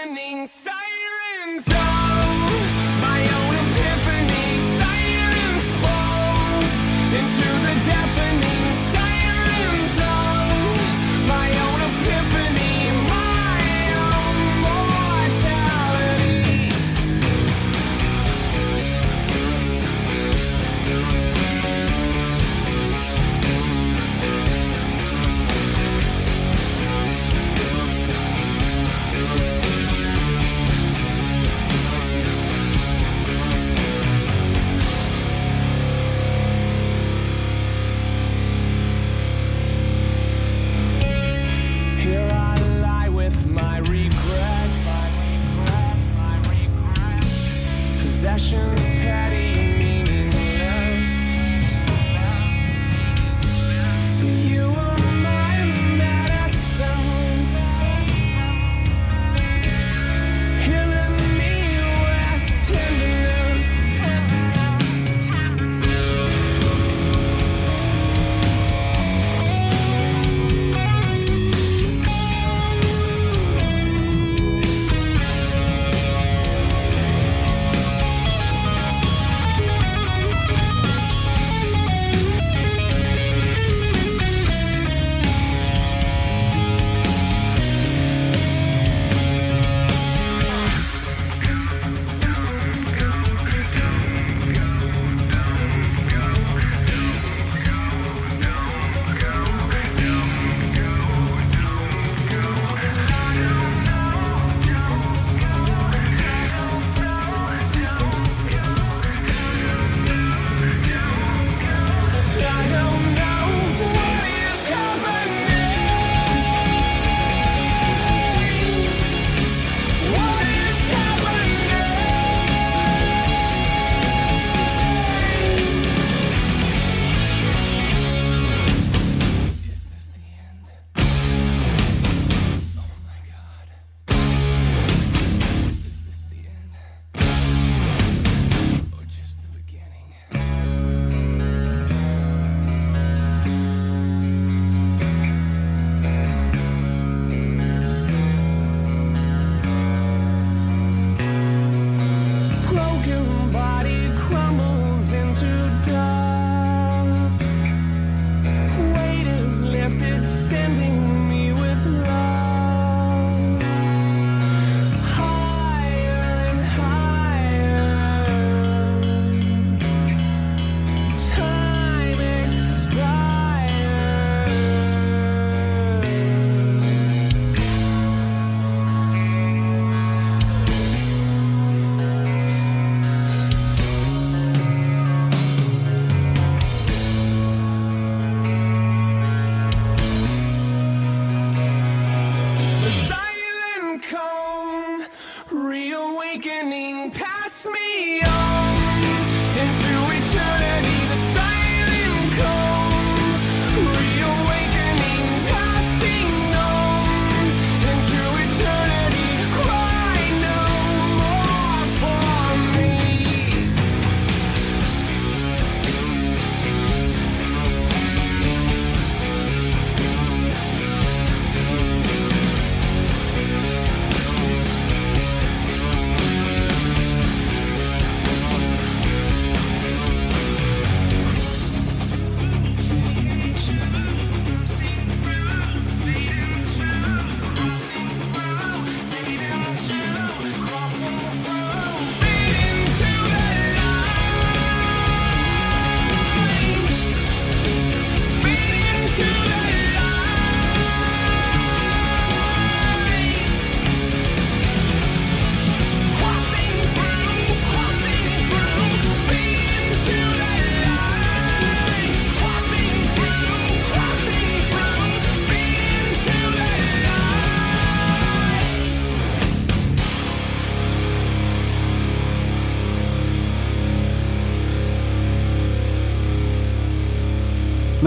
[0.00, 0.46] the deafening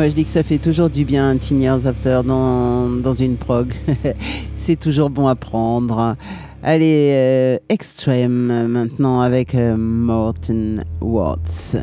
[0.04, 3.38] moi je dis que ça fait toujours du bien, Teen Years After, dans, dans une
[3.38, 3.74] prog.
[4.58, 6.18] c'est toujours bon à prendre.
[6.62, 11.78] Allez, euh, extrême maintenant avec euh, Morten Watts.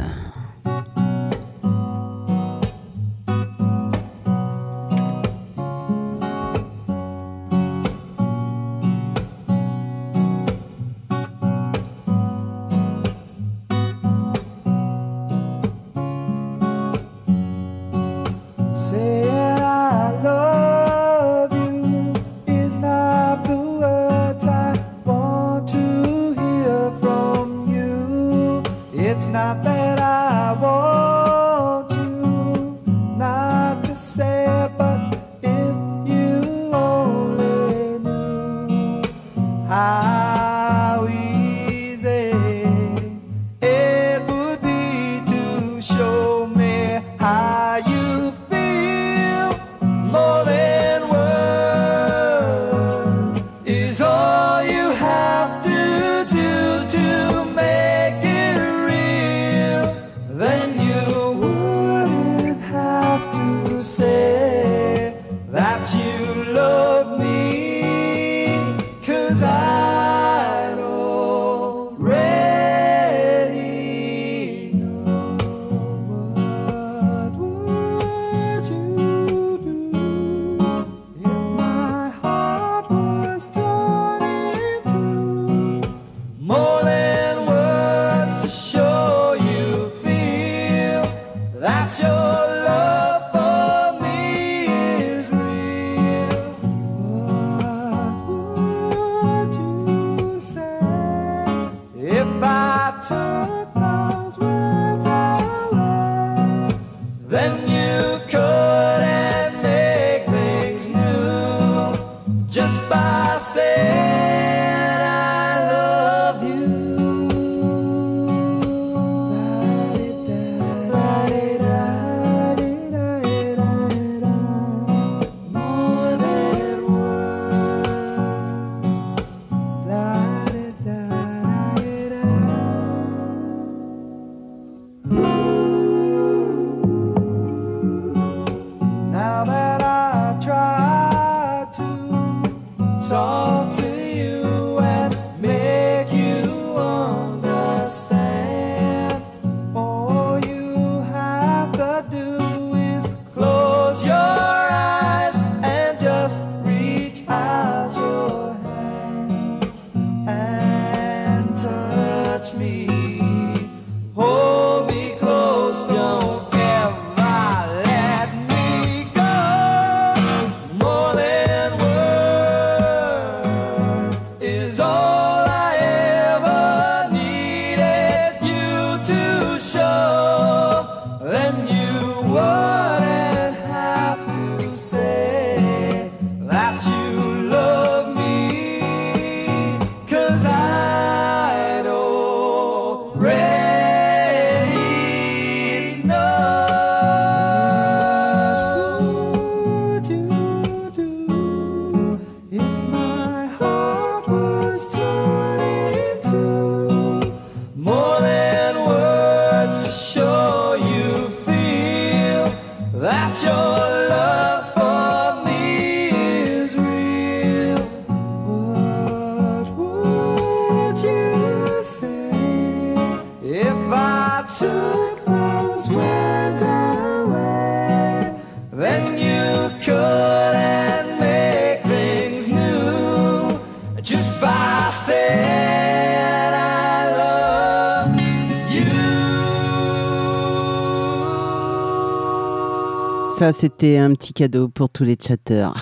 [243.53, 245.75] C'était un petit cadeau pour tous les chatteurs.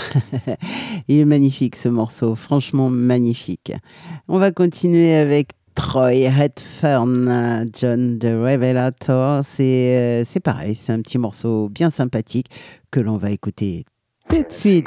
[1.08, 3.72] Il est magnifique ce morceau, franchement magnifique.
[4.26, 9.44] On va continuer avec Troy Redfern, John the Revelator.
[9.44, 12.46] C'est euh, pareil, c'est un petit morceau bien sympathique
[12.90, 13.84] que l'on va écouter
[14.28, 14.86] tout de suite.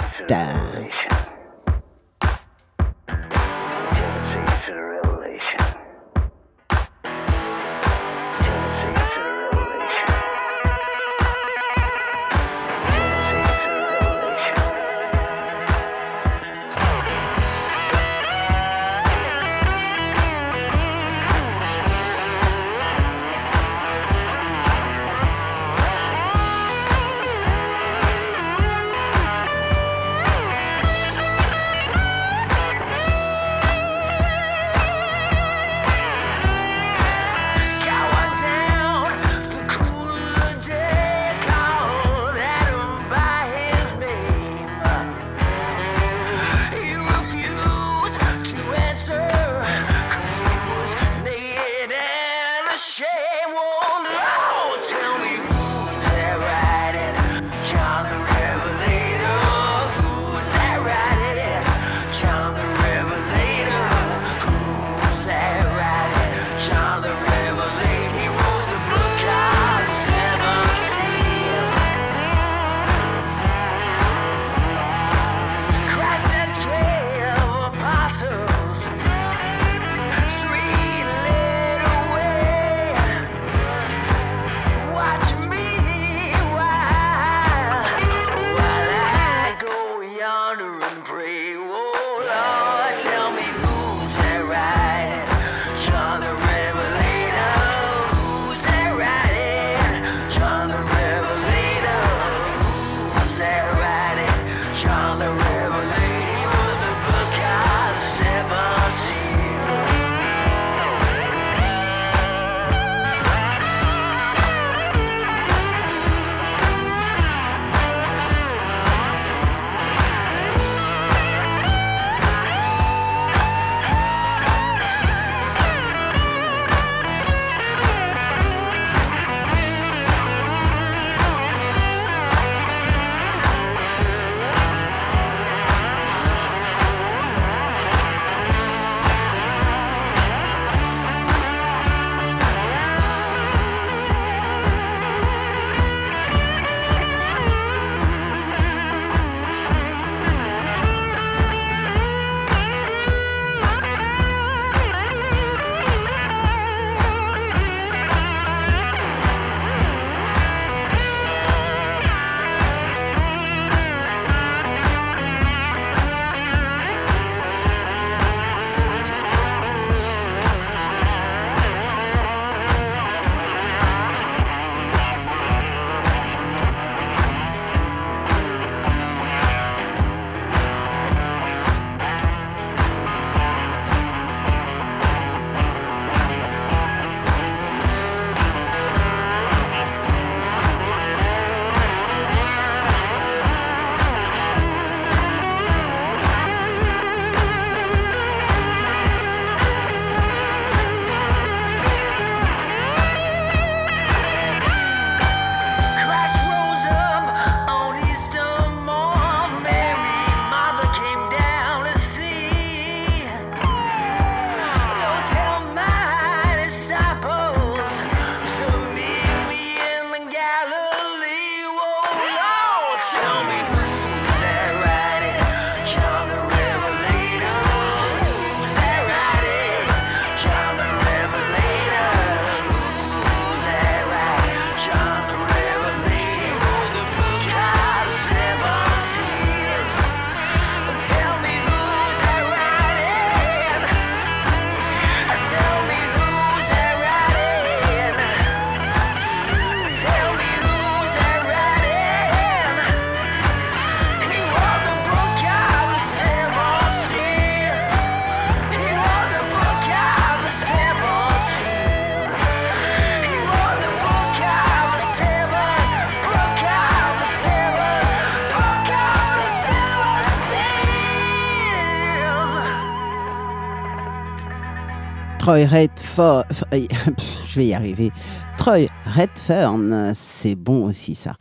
[275.51, 278.09] Troy Redford, je vais y arriver.
[278.57, 281.33] Troy Redfern, c'est bon aussi ça.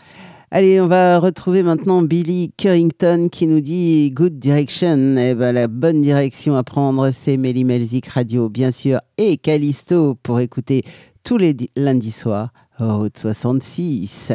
[0.51, 5.15] Allez, on va retrouver maintenant Billy Currington qui nous dit Good Direction.
[5.17, 7.65] Eh ben, la bonne direction à prendre, c'est Melly
[8.13, 10.83] Radio, bien sûr, et Callisto pour écouter
[11.23, 12.49] tous les di- lundis soirs,
[12.81, 14.33] Route 66.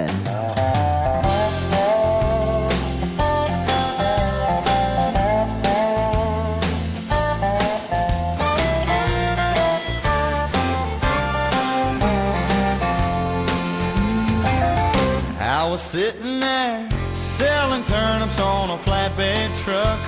[15.76, 20.00] Was sitting there selling turnips on a flatbed truck,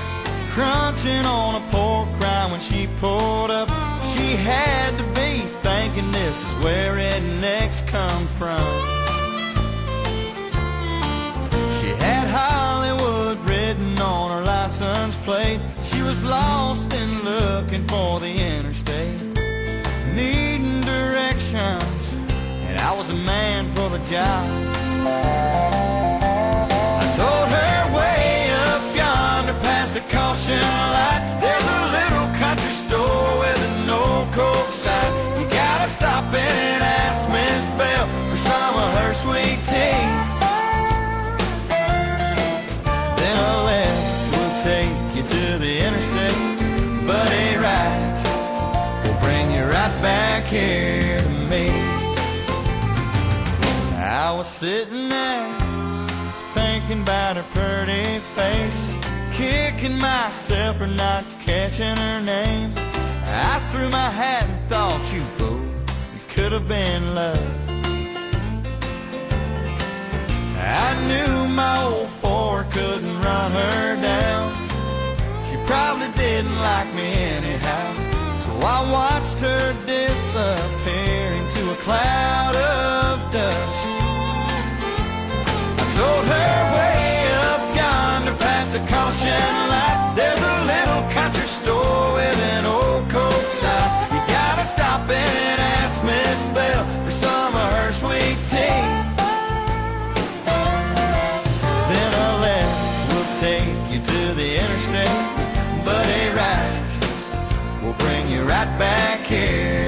[0.52, 3.68] crunching on a pork rind when she pulled up.
[4.02, 8.64] She had to be thinking this is where rednecks come from.
[11.77, 15.60] She had Hollywood written on her license plate.
[15.84, 19.22] She was lost and looking for the interstate,
[20.15, 21.96] needing directions, and
[22.88, 24.47] I was a man for the job.
[27.03, 30.64] I told her way up yonder past the caution
[30.95, 31.22] light.
[31.43, 35.11] There's a little country store with a no coke sign.
[35.38, 39.99] You gotta stop in and ask Miss Bell for some of her sweet tea.
[43.19, 46.39] Then a left will take you to the interstate,
[47.05, 48.18] but a right
[49.03, 50.86] will bring you right back here
[54.27, 55.57] I was sitting there
[56.53, 58.93] thinking about her pretty face,
[59.31, 62.73] kicking myself for not catching her name.
[63.23, 65.63] I threw my hat and thought you fool,
[66.13, 67.39] you could have been love.
[70.59, 74.51] I knew my old four couldn't run her down.
[75.45, 77.93] She probably didn't like me anyhow.
[78.43, 83.96] So I watched her disappear into a cloud of dust.
[85.97, 87.01] Told her way
[87.49, 90.13] up yonder past the caution light.
[90.15, 93.89] There's a little country store with an old coat sign.
[94.13, 98.83] You gotta stop and ask Miss Bell for some of her sweet tea.
[101.91, 102.79] Then a left
[103.09, 105.17] will take you to the interstate,
[105.83, 106.89] but a right
[107.81, 109.86] will bring you right back here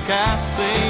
[0.00, 0.89] like I say.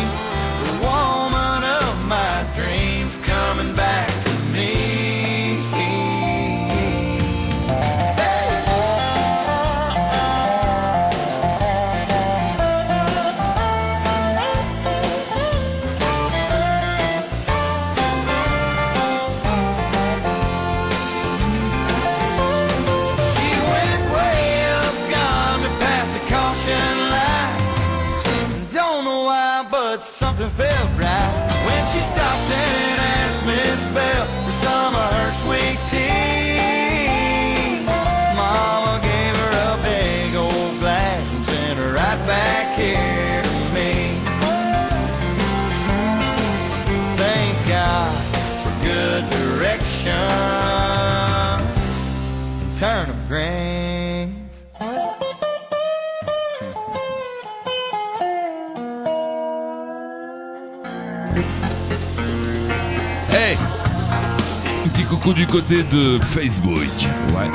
[65.31, 66.89] Coucou du côté de Facebook.
[67.29, 67.51] Ouais.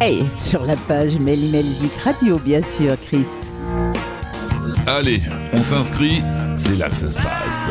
[0.00, 3.26] Hey, sur la page Melly Melzik Radio, bien sûr, Chris.
[4.86, 5.20] Allez,
[5.52, 6.22] on s'inscrit,
[6.54, 7.68] c'est là que ça se passe.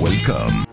[0.00, 0.64] Welcome.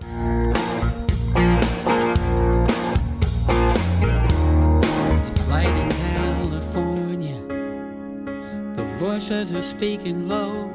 [8.97, 10.69] Voices are speaking low,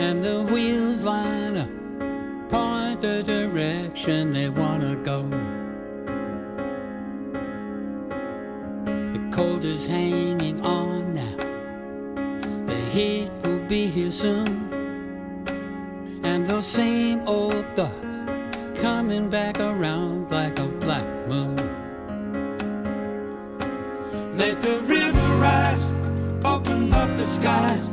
[0.00, 1.68] and the wheels line up,
[2.48, 5.34] point the direction they wanna The
[9.30, 11.36] cold is hanging on now,
[12.66, 14.48] the heat will be here soon,
[16.24, 18.16] and those same old thoughts
[18.80, 21.56] coming back around like a black moon.
[24.38, 25.84] Let the river rise,
[26.44, 27.88] open up the skies.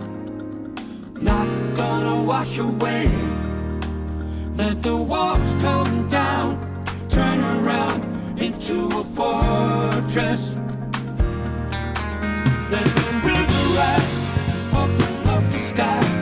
[1.21, 3.09] Not gonna wash away.
[4.55, 6.24] Let the walls come down,
[8.67, 10.55] into a fortress.
[12.71, 14.15] Let the river rise,
[15.27, 16.14] up the sky.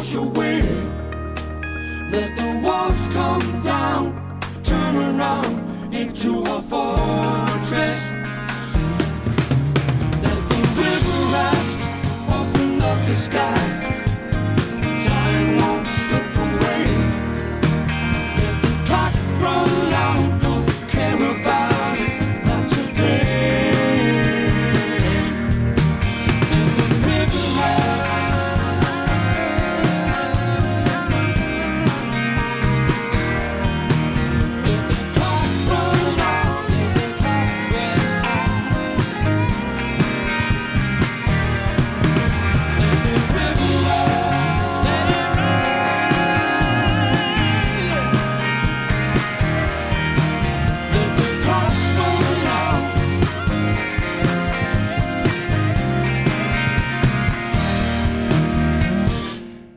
[0.00, 0.62] wash away.
[2.10, 8.10] Let the walls come down, turn around into a fortress.
[10.24, 11.72] Let the river rise,
[12.38, 13.59] open up the sky.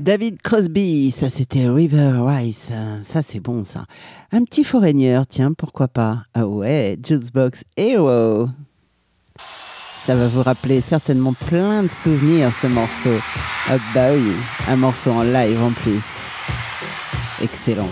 [0.04, 3.00] David Crosby, ça c'était River Rice, hein.
[3.02, 3.86] ça c'est bon ça.
[4.34, 8.50] Un petit Foreigner, tiens, pourquoi pas Ah ouais, Jukebox Hero.
[10.06, 13.18] Ça va vous rappeler certainement plein de souvenirs ce morceau.
[13.70, 14.34] Ah bah oui,
[14.68, 16.04] un morceau en live en plus.
[17.42, 17.90] Excellent.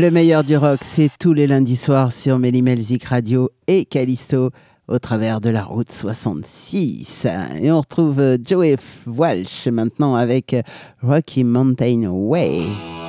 [0.00, 4.48] Le meilleur du rock, c'est tous les lundis soirs sur Mélimelzik Radio et Callisto
[4.88, 7.26] au travers de la route 66.
[7.60, 10.62] Et on retrouve euh, Joey Walsh maintenant avec euh,
[11.02, 12.99] Rocky Mountain Way.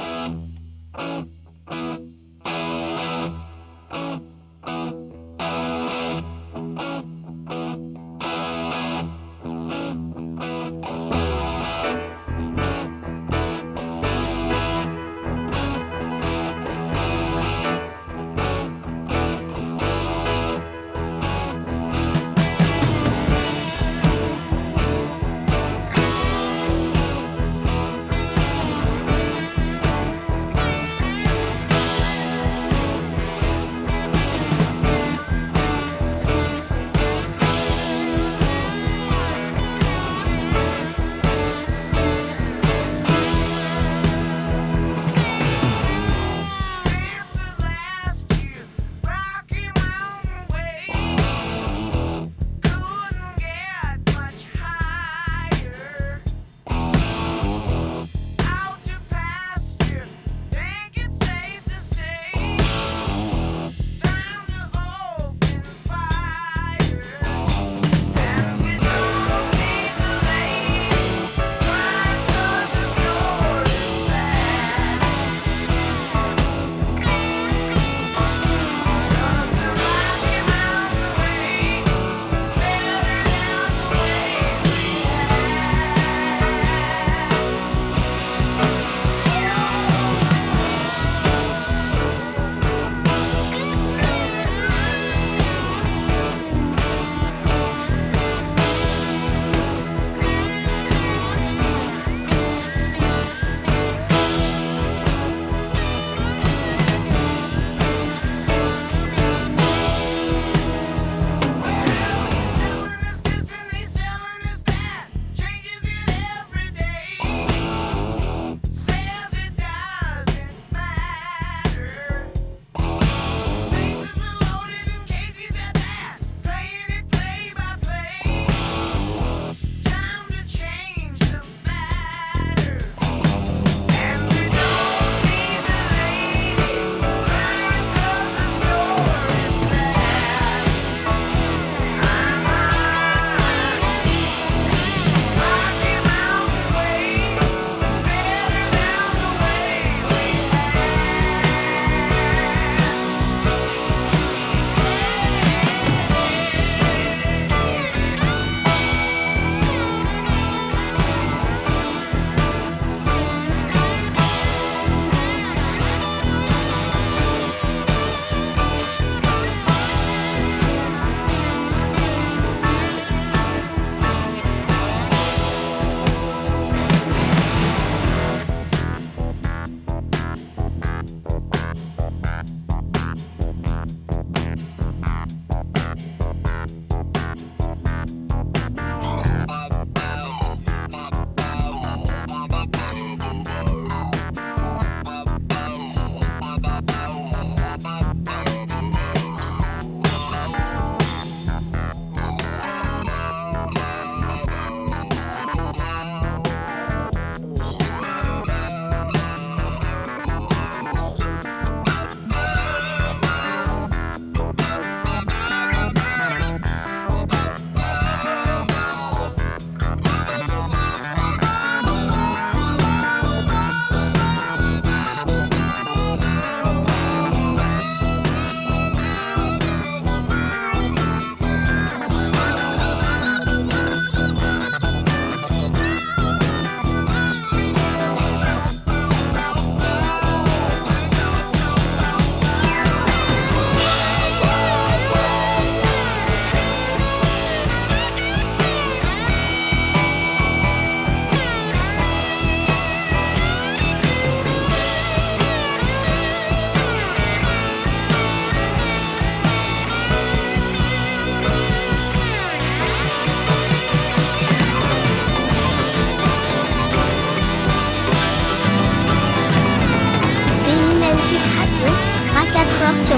[272.93, 273.15] 7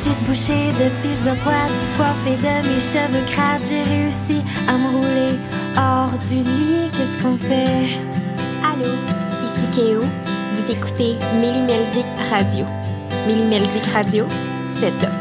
[0.01, 5.37] petite bouchée de pizza froide, coiffée de mes cheveux crades, j'ai réussi à me rouler
[5.77, 6.89] hors du lit.
[6.91, 7.99] Qu'est-ce qu'on fait?
[8.63, 8.89] Allô,
[9.43, 10.01] ici Kéo.
[10.01, 12.65] Vous écoutez Mélimelzic Radio.
[13.27, 14.25] Mélimelzic Radio,
[14.79, 15.20] c'est top.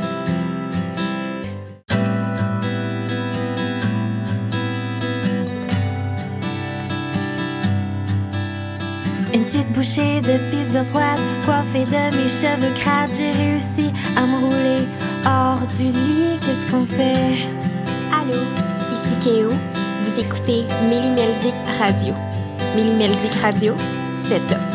[10.32, 14.86] De pizza froide, coiffée de mes cheveux crades, j'ai réussi à me rouler
[15.26, 16.38] hors du lit.
[16.40, 17.46] Qu'est-ce qu'on fait?
[18.12, 18.38] Allô,
[18.92, 19.50] ici Kéo.
[19.50, 22.14] Vous écoutez Mélimelzic Radio.
[22.76, 23.74] Mélimelzic Radio,
[24.28, 24.69] c'est top.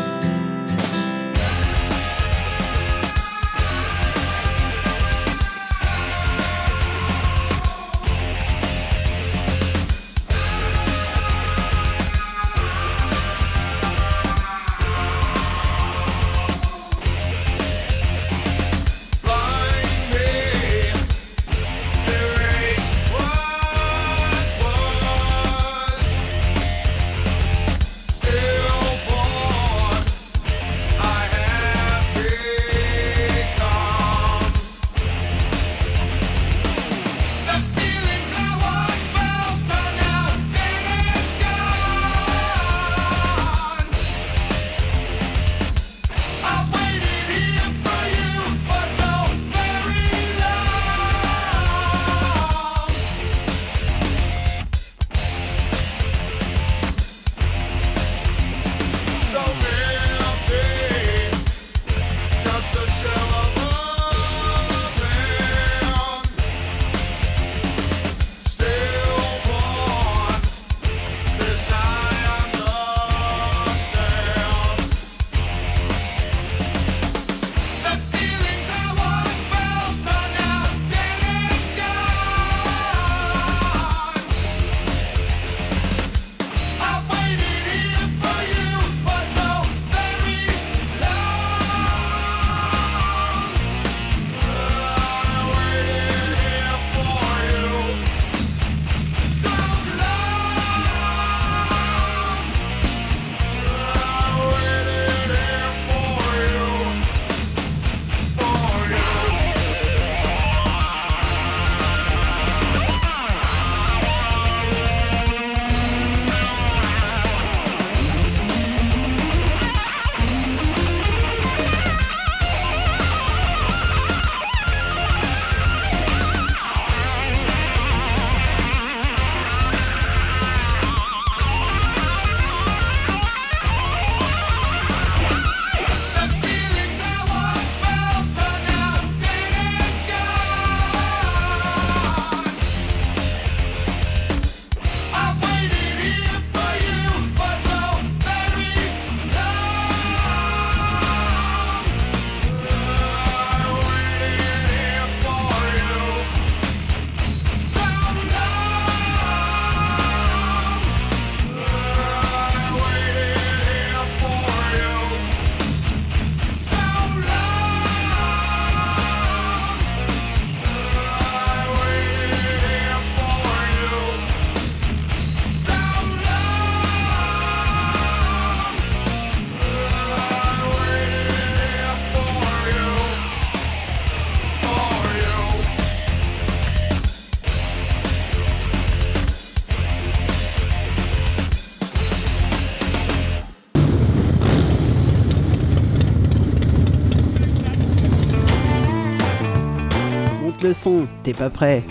[201.22, 201.82] T'es pas prêt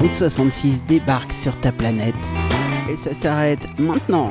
[0.00, 2.14] Route 66 débarque sur ta planète.
[2.90, 4.30] Et ça s'arrête maintenant.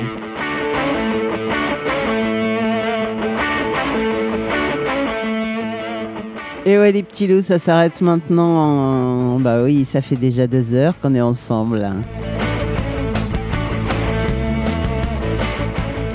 [6.66, 9.36] Et ouais les petits loups, ça s'arrête maintenant.
[9.36, 11.90] en- Bah oui, ça fait déjà deux heures qu'on est ensemble.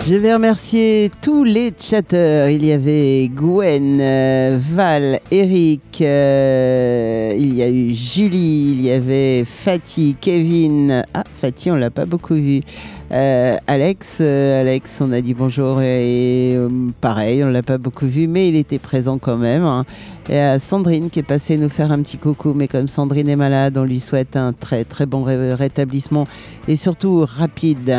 [0.09, 2.48] Je vais remercier tous les chatteurs.
[2.48, 8.90] Il y avait Gwen, euh, Val, Eric, euh, il y a eu Julie, il y
[8.90, 11.05] avait Fatih, Kevin.
[11.12, 12.60] Ah, Fatih, on l'a pas beaucoup vu.
[13.12, 16.56] Euh, Alex, Alex, on a dit bonjour et,
[17.02, 19.64] pareil, on l'a pas beaucoup vu, mais il était présent quand même.
[19.66, 19.85] hein.
[20.30, 23.36] Et à Sandrine qui est passée nous faire un petit coucou, mais comme Sandrine est
[23.36, 26.26] malade, on lui souhaite un très très bon ré- rétablissement
[26.66, 27.94] et surtout rapide.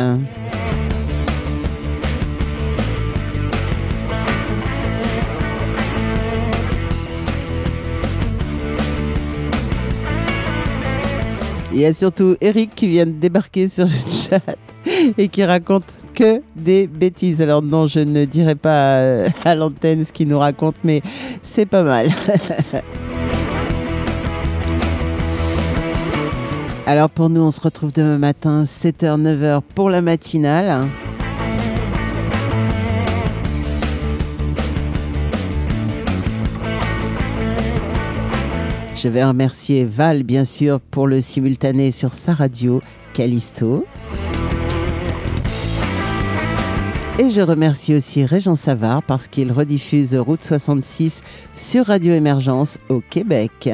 [11.72, 14.42] Il y a surtout Eric qui vient de débarquer sur le chat
[15.16, 15.84] et qui raconte
[16.14, 17.40] que des bêtises.
[17.40, 21.00] Alors non, je ne dirai pas euh, à l'antenne ce qu'il nous raconte, mais
[21.42, 22.10] c'est pas mal.
[26.86, 30.88] Alors pour nous, on se retrouve demain matin, 7h, 9h pour la matinale.
[39.02, 42.82] Je vais remercier Val, bien sûr, pour le simultané sur sa radio,
[43.14, 43.86] Callisto.
[47.18, 51.22] Et je remercie aussi Régent Savard parce qu'il rediffuse Route 66
[51.56, 53.70] sur Radio Émergence au Québec.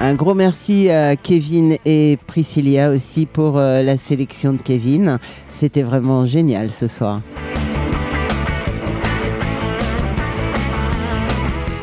[0.00, 5.18] Un gros merci à Kevin et Priscilla aussi pour euh, la sélection de Kevin.
[5.50, 7.20] C'était vraiment génial ce soir.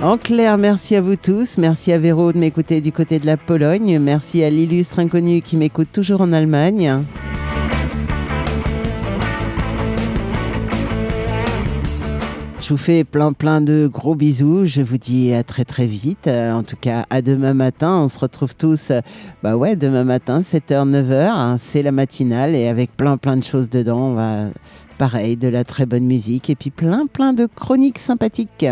[0.03, 1.57] En clair, merci à vous tous.
[1.57, 3.97] Merci à Véro de m'écouter du côté de la Pologne.
[3.99, 7.03] Merci à l'illustre inconnu qui m'écoute toujours en Allemagne.
[12.61, 14.65] Je vous fais plein plein de gros bisous.
[14.65, 16.27] Je vous dis à très très vite.
[16.27, 18.01] En tout cas, à demain matin.
[18.03, 18.91] On se retrouve tous,
[19.41, 21.13] bah ouais, demain matin, 7h, 9h.
[21.13, 24.15] hein, c'est la matinale et avec plein plein de choses dedans.
[24.99, 28.65] Pareil, de la très bonne musique et puis plein plein de chroniques sympathiques.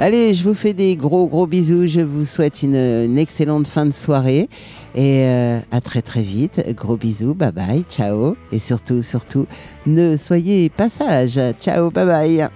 [0.00, 1.86] Allez, je vous fais des gros gros bisous.
[1.86, 4.48] Je vous souhaite une, excellente fin de soirée
[4.94, 6.62] et euh, à très très vite.
[6.74, 8.36] Gros bisous, bye bye, ciao.
[8.50, 9.46] Et surtout, surtout,
[9.86, 11.40] ne soyez pas sages.
[11.60, 12.48] Ciao, bye bye.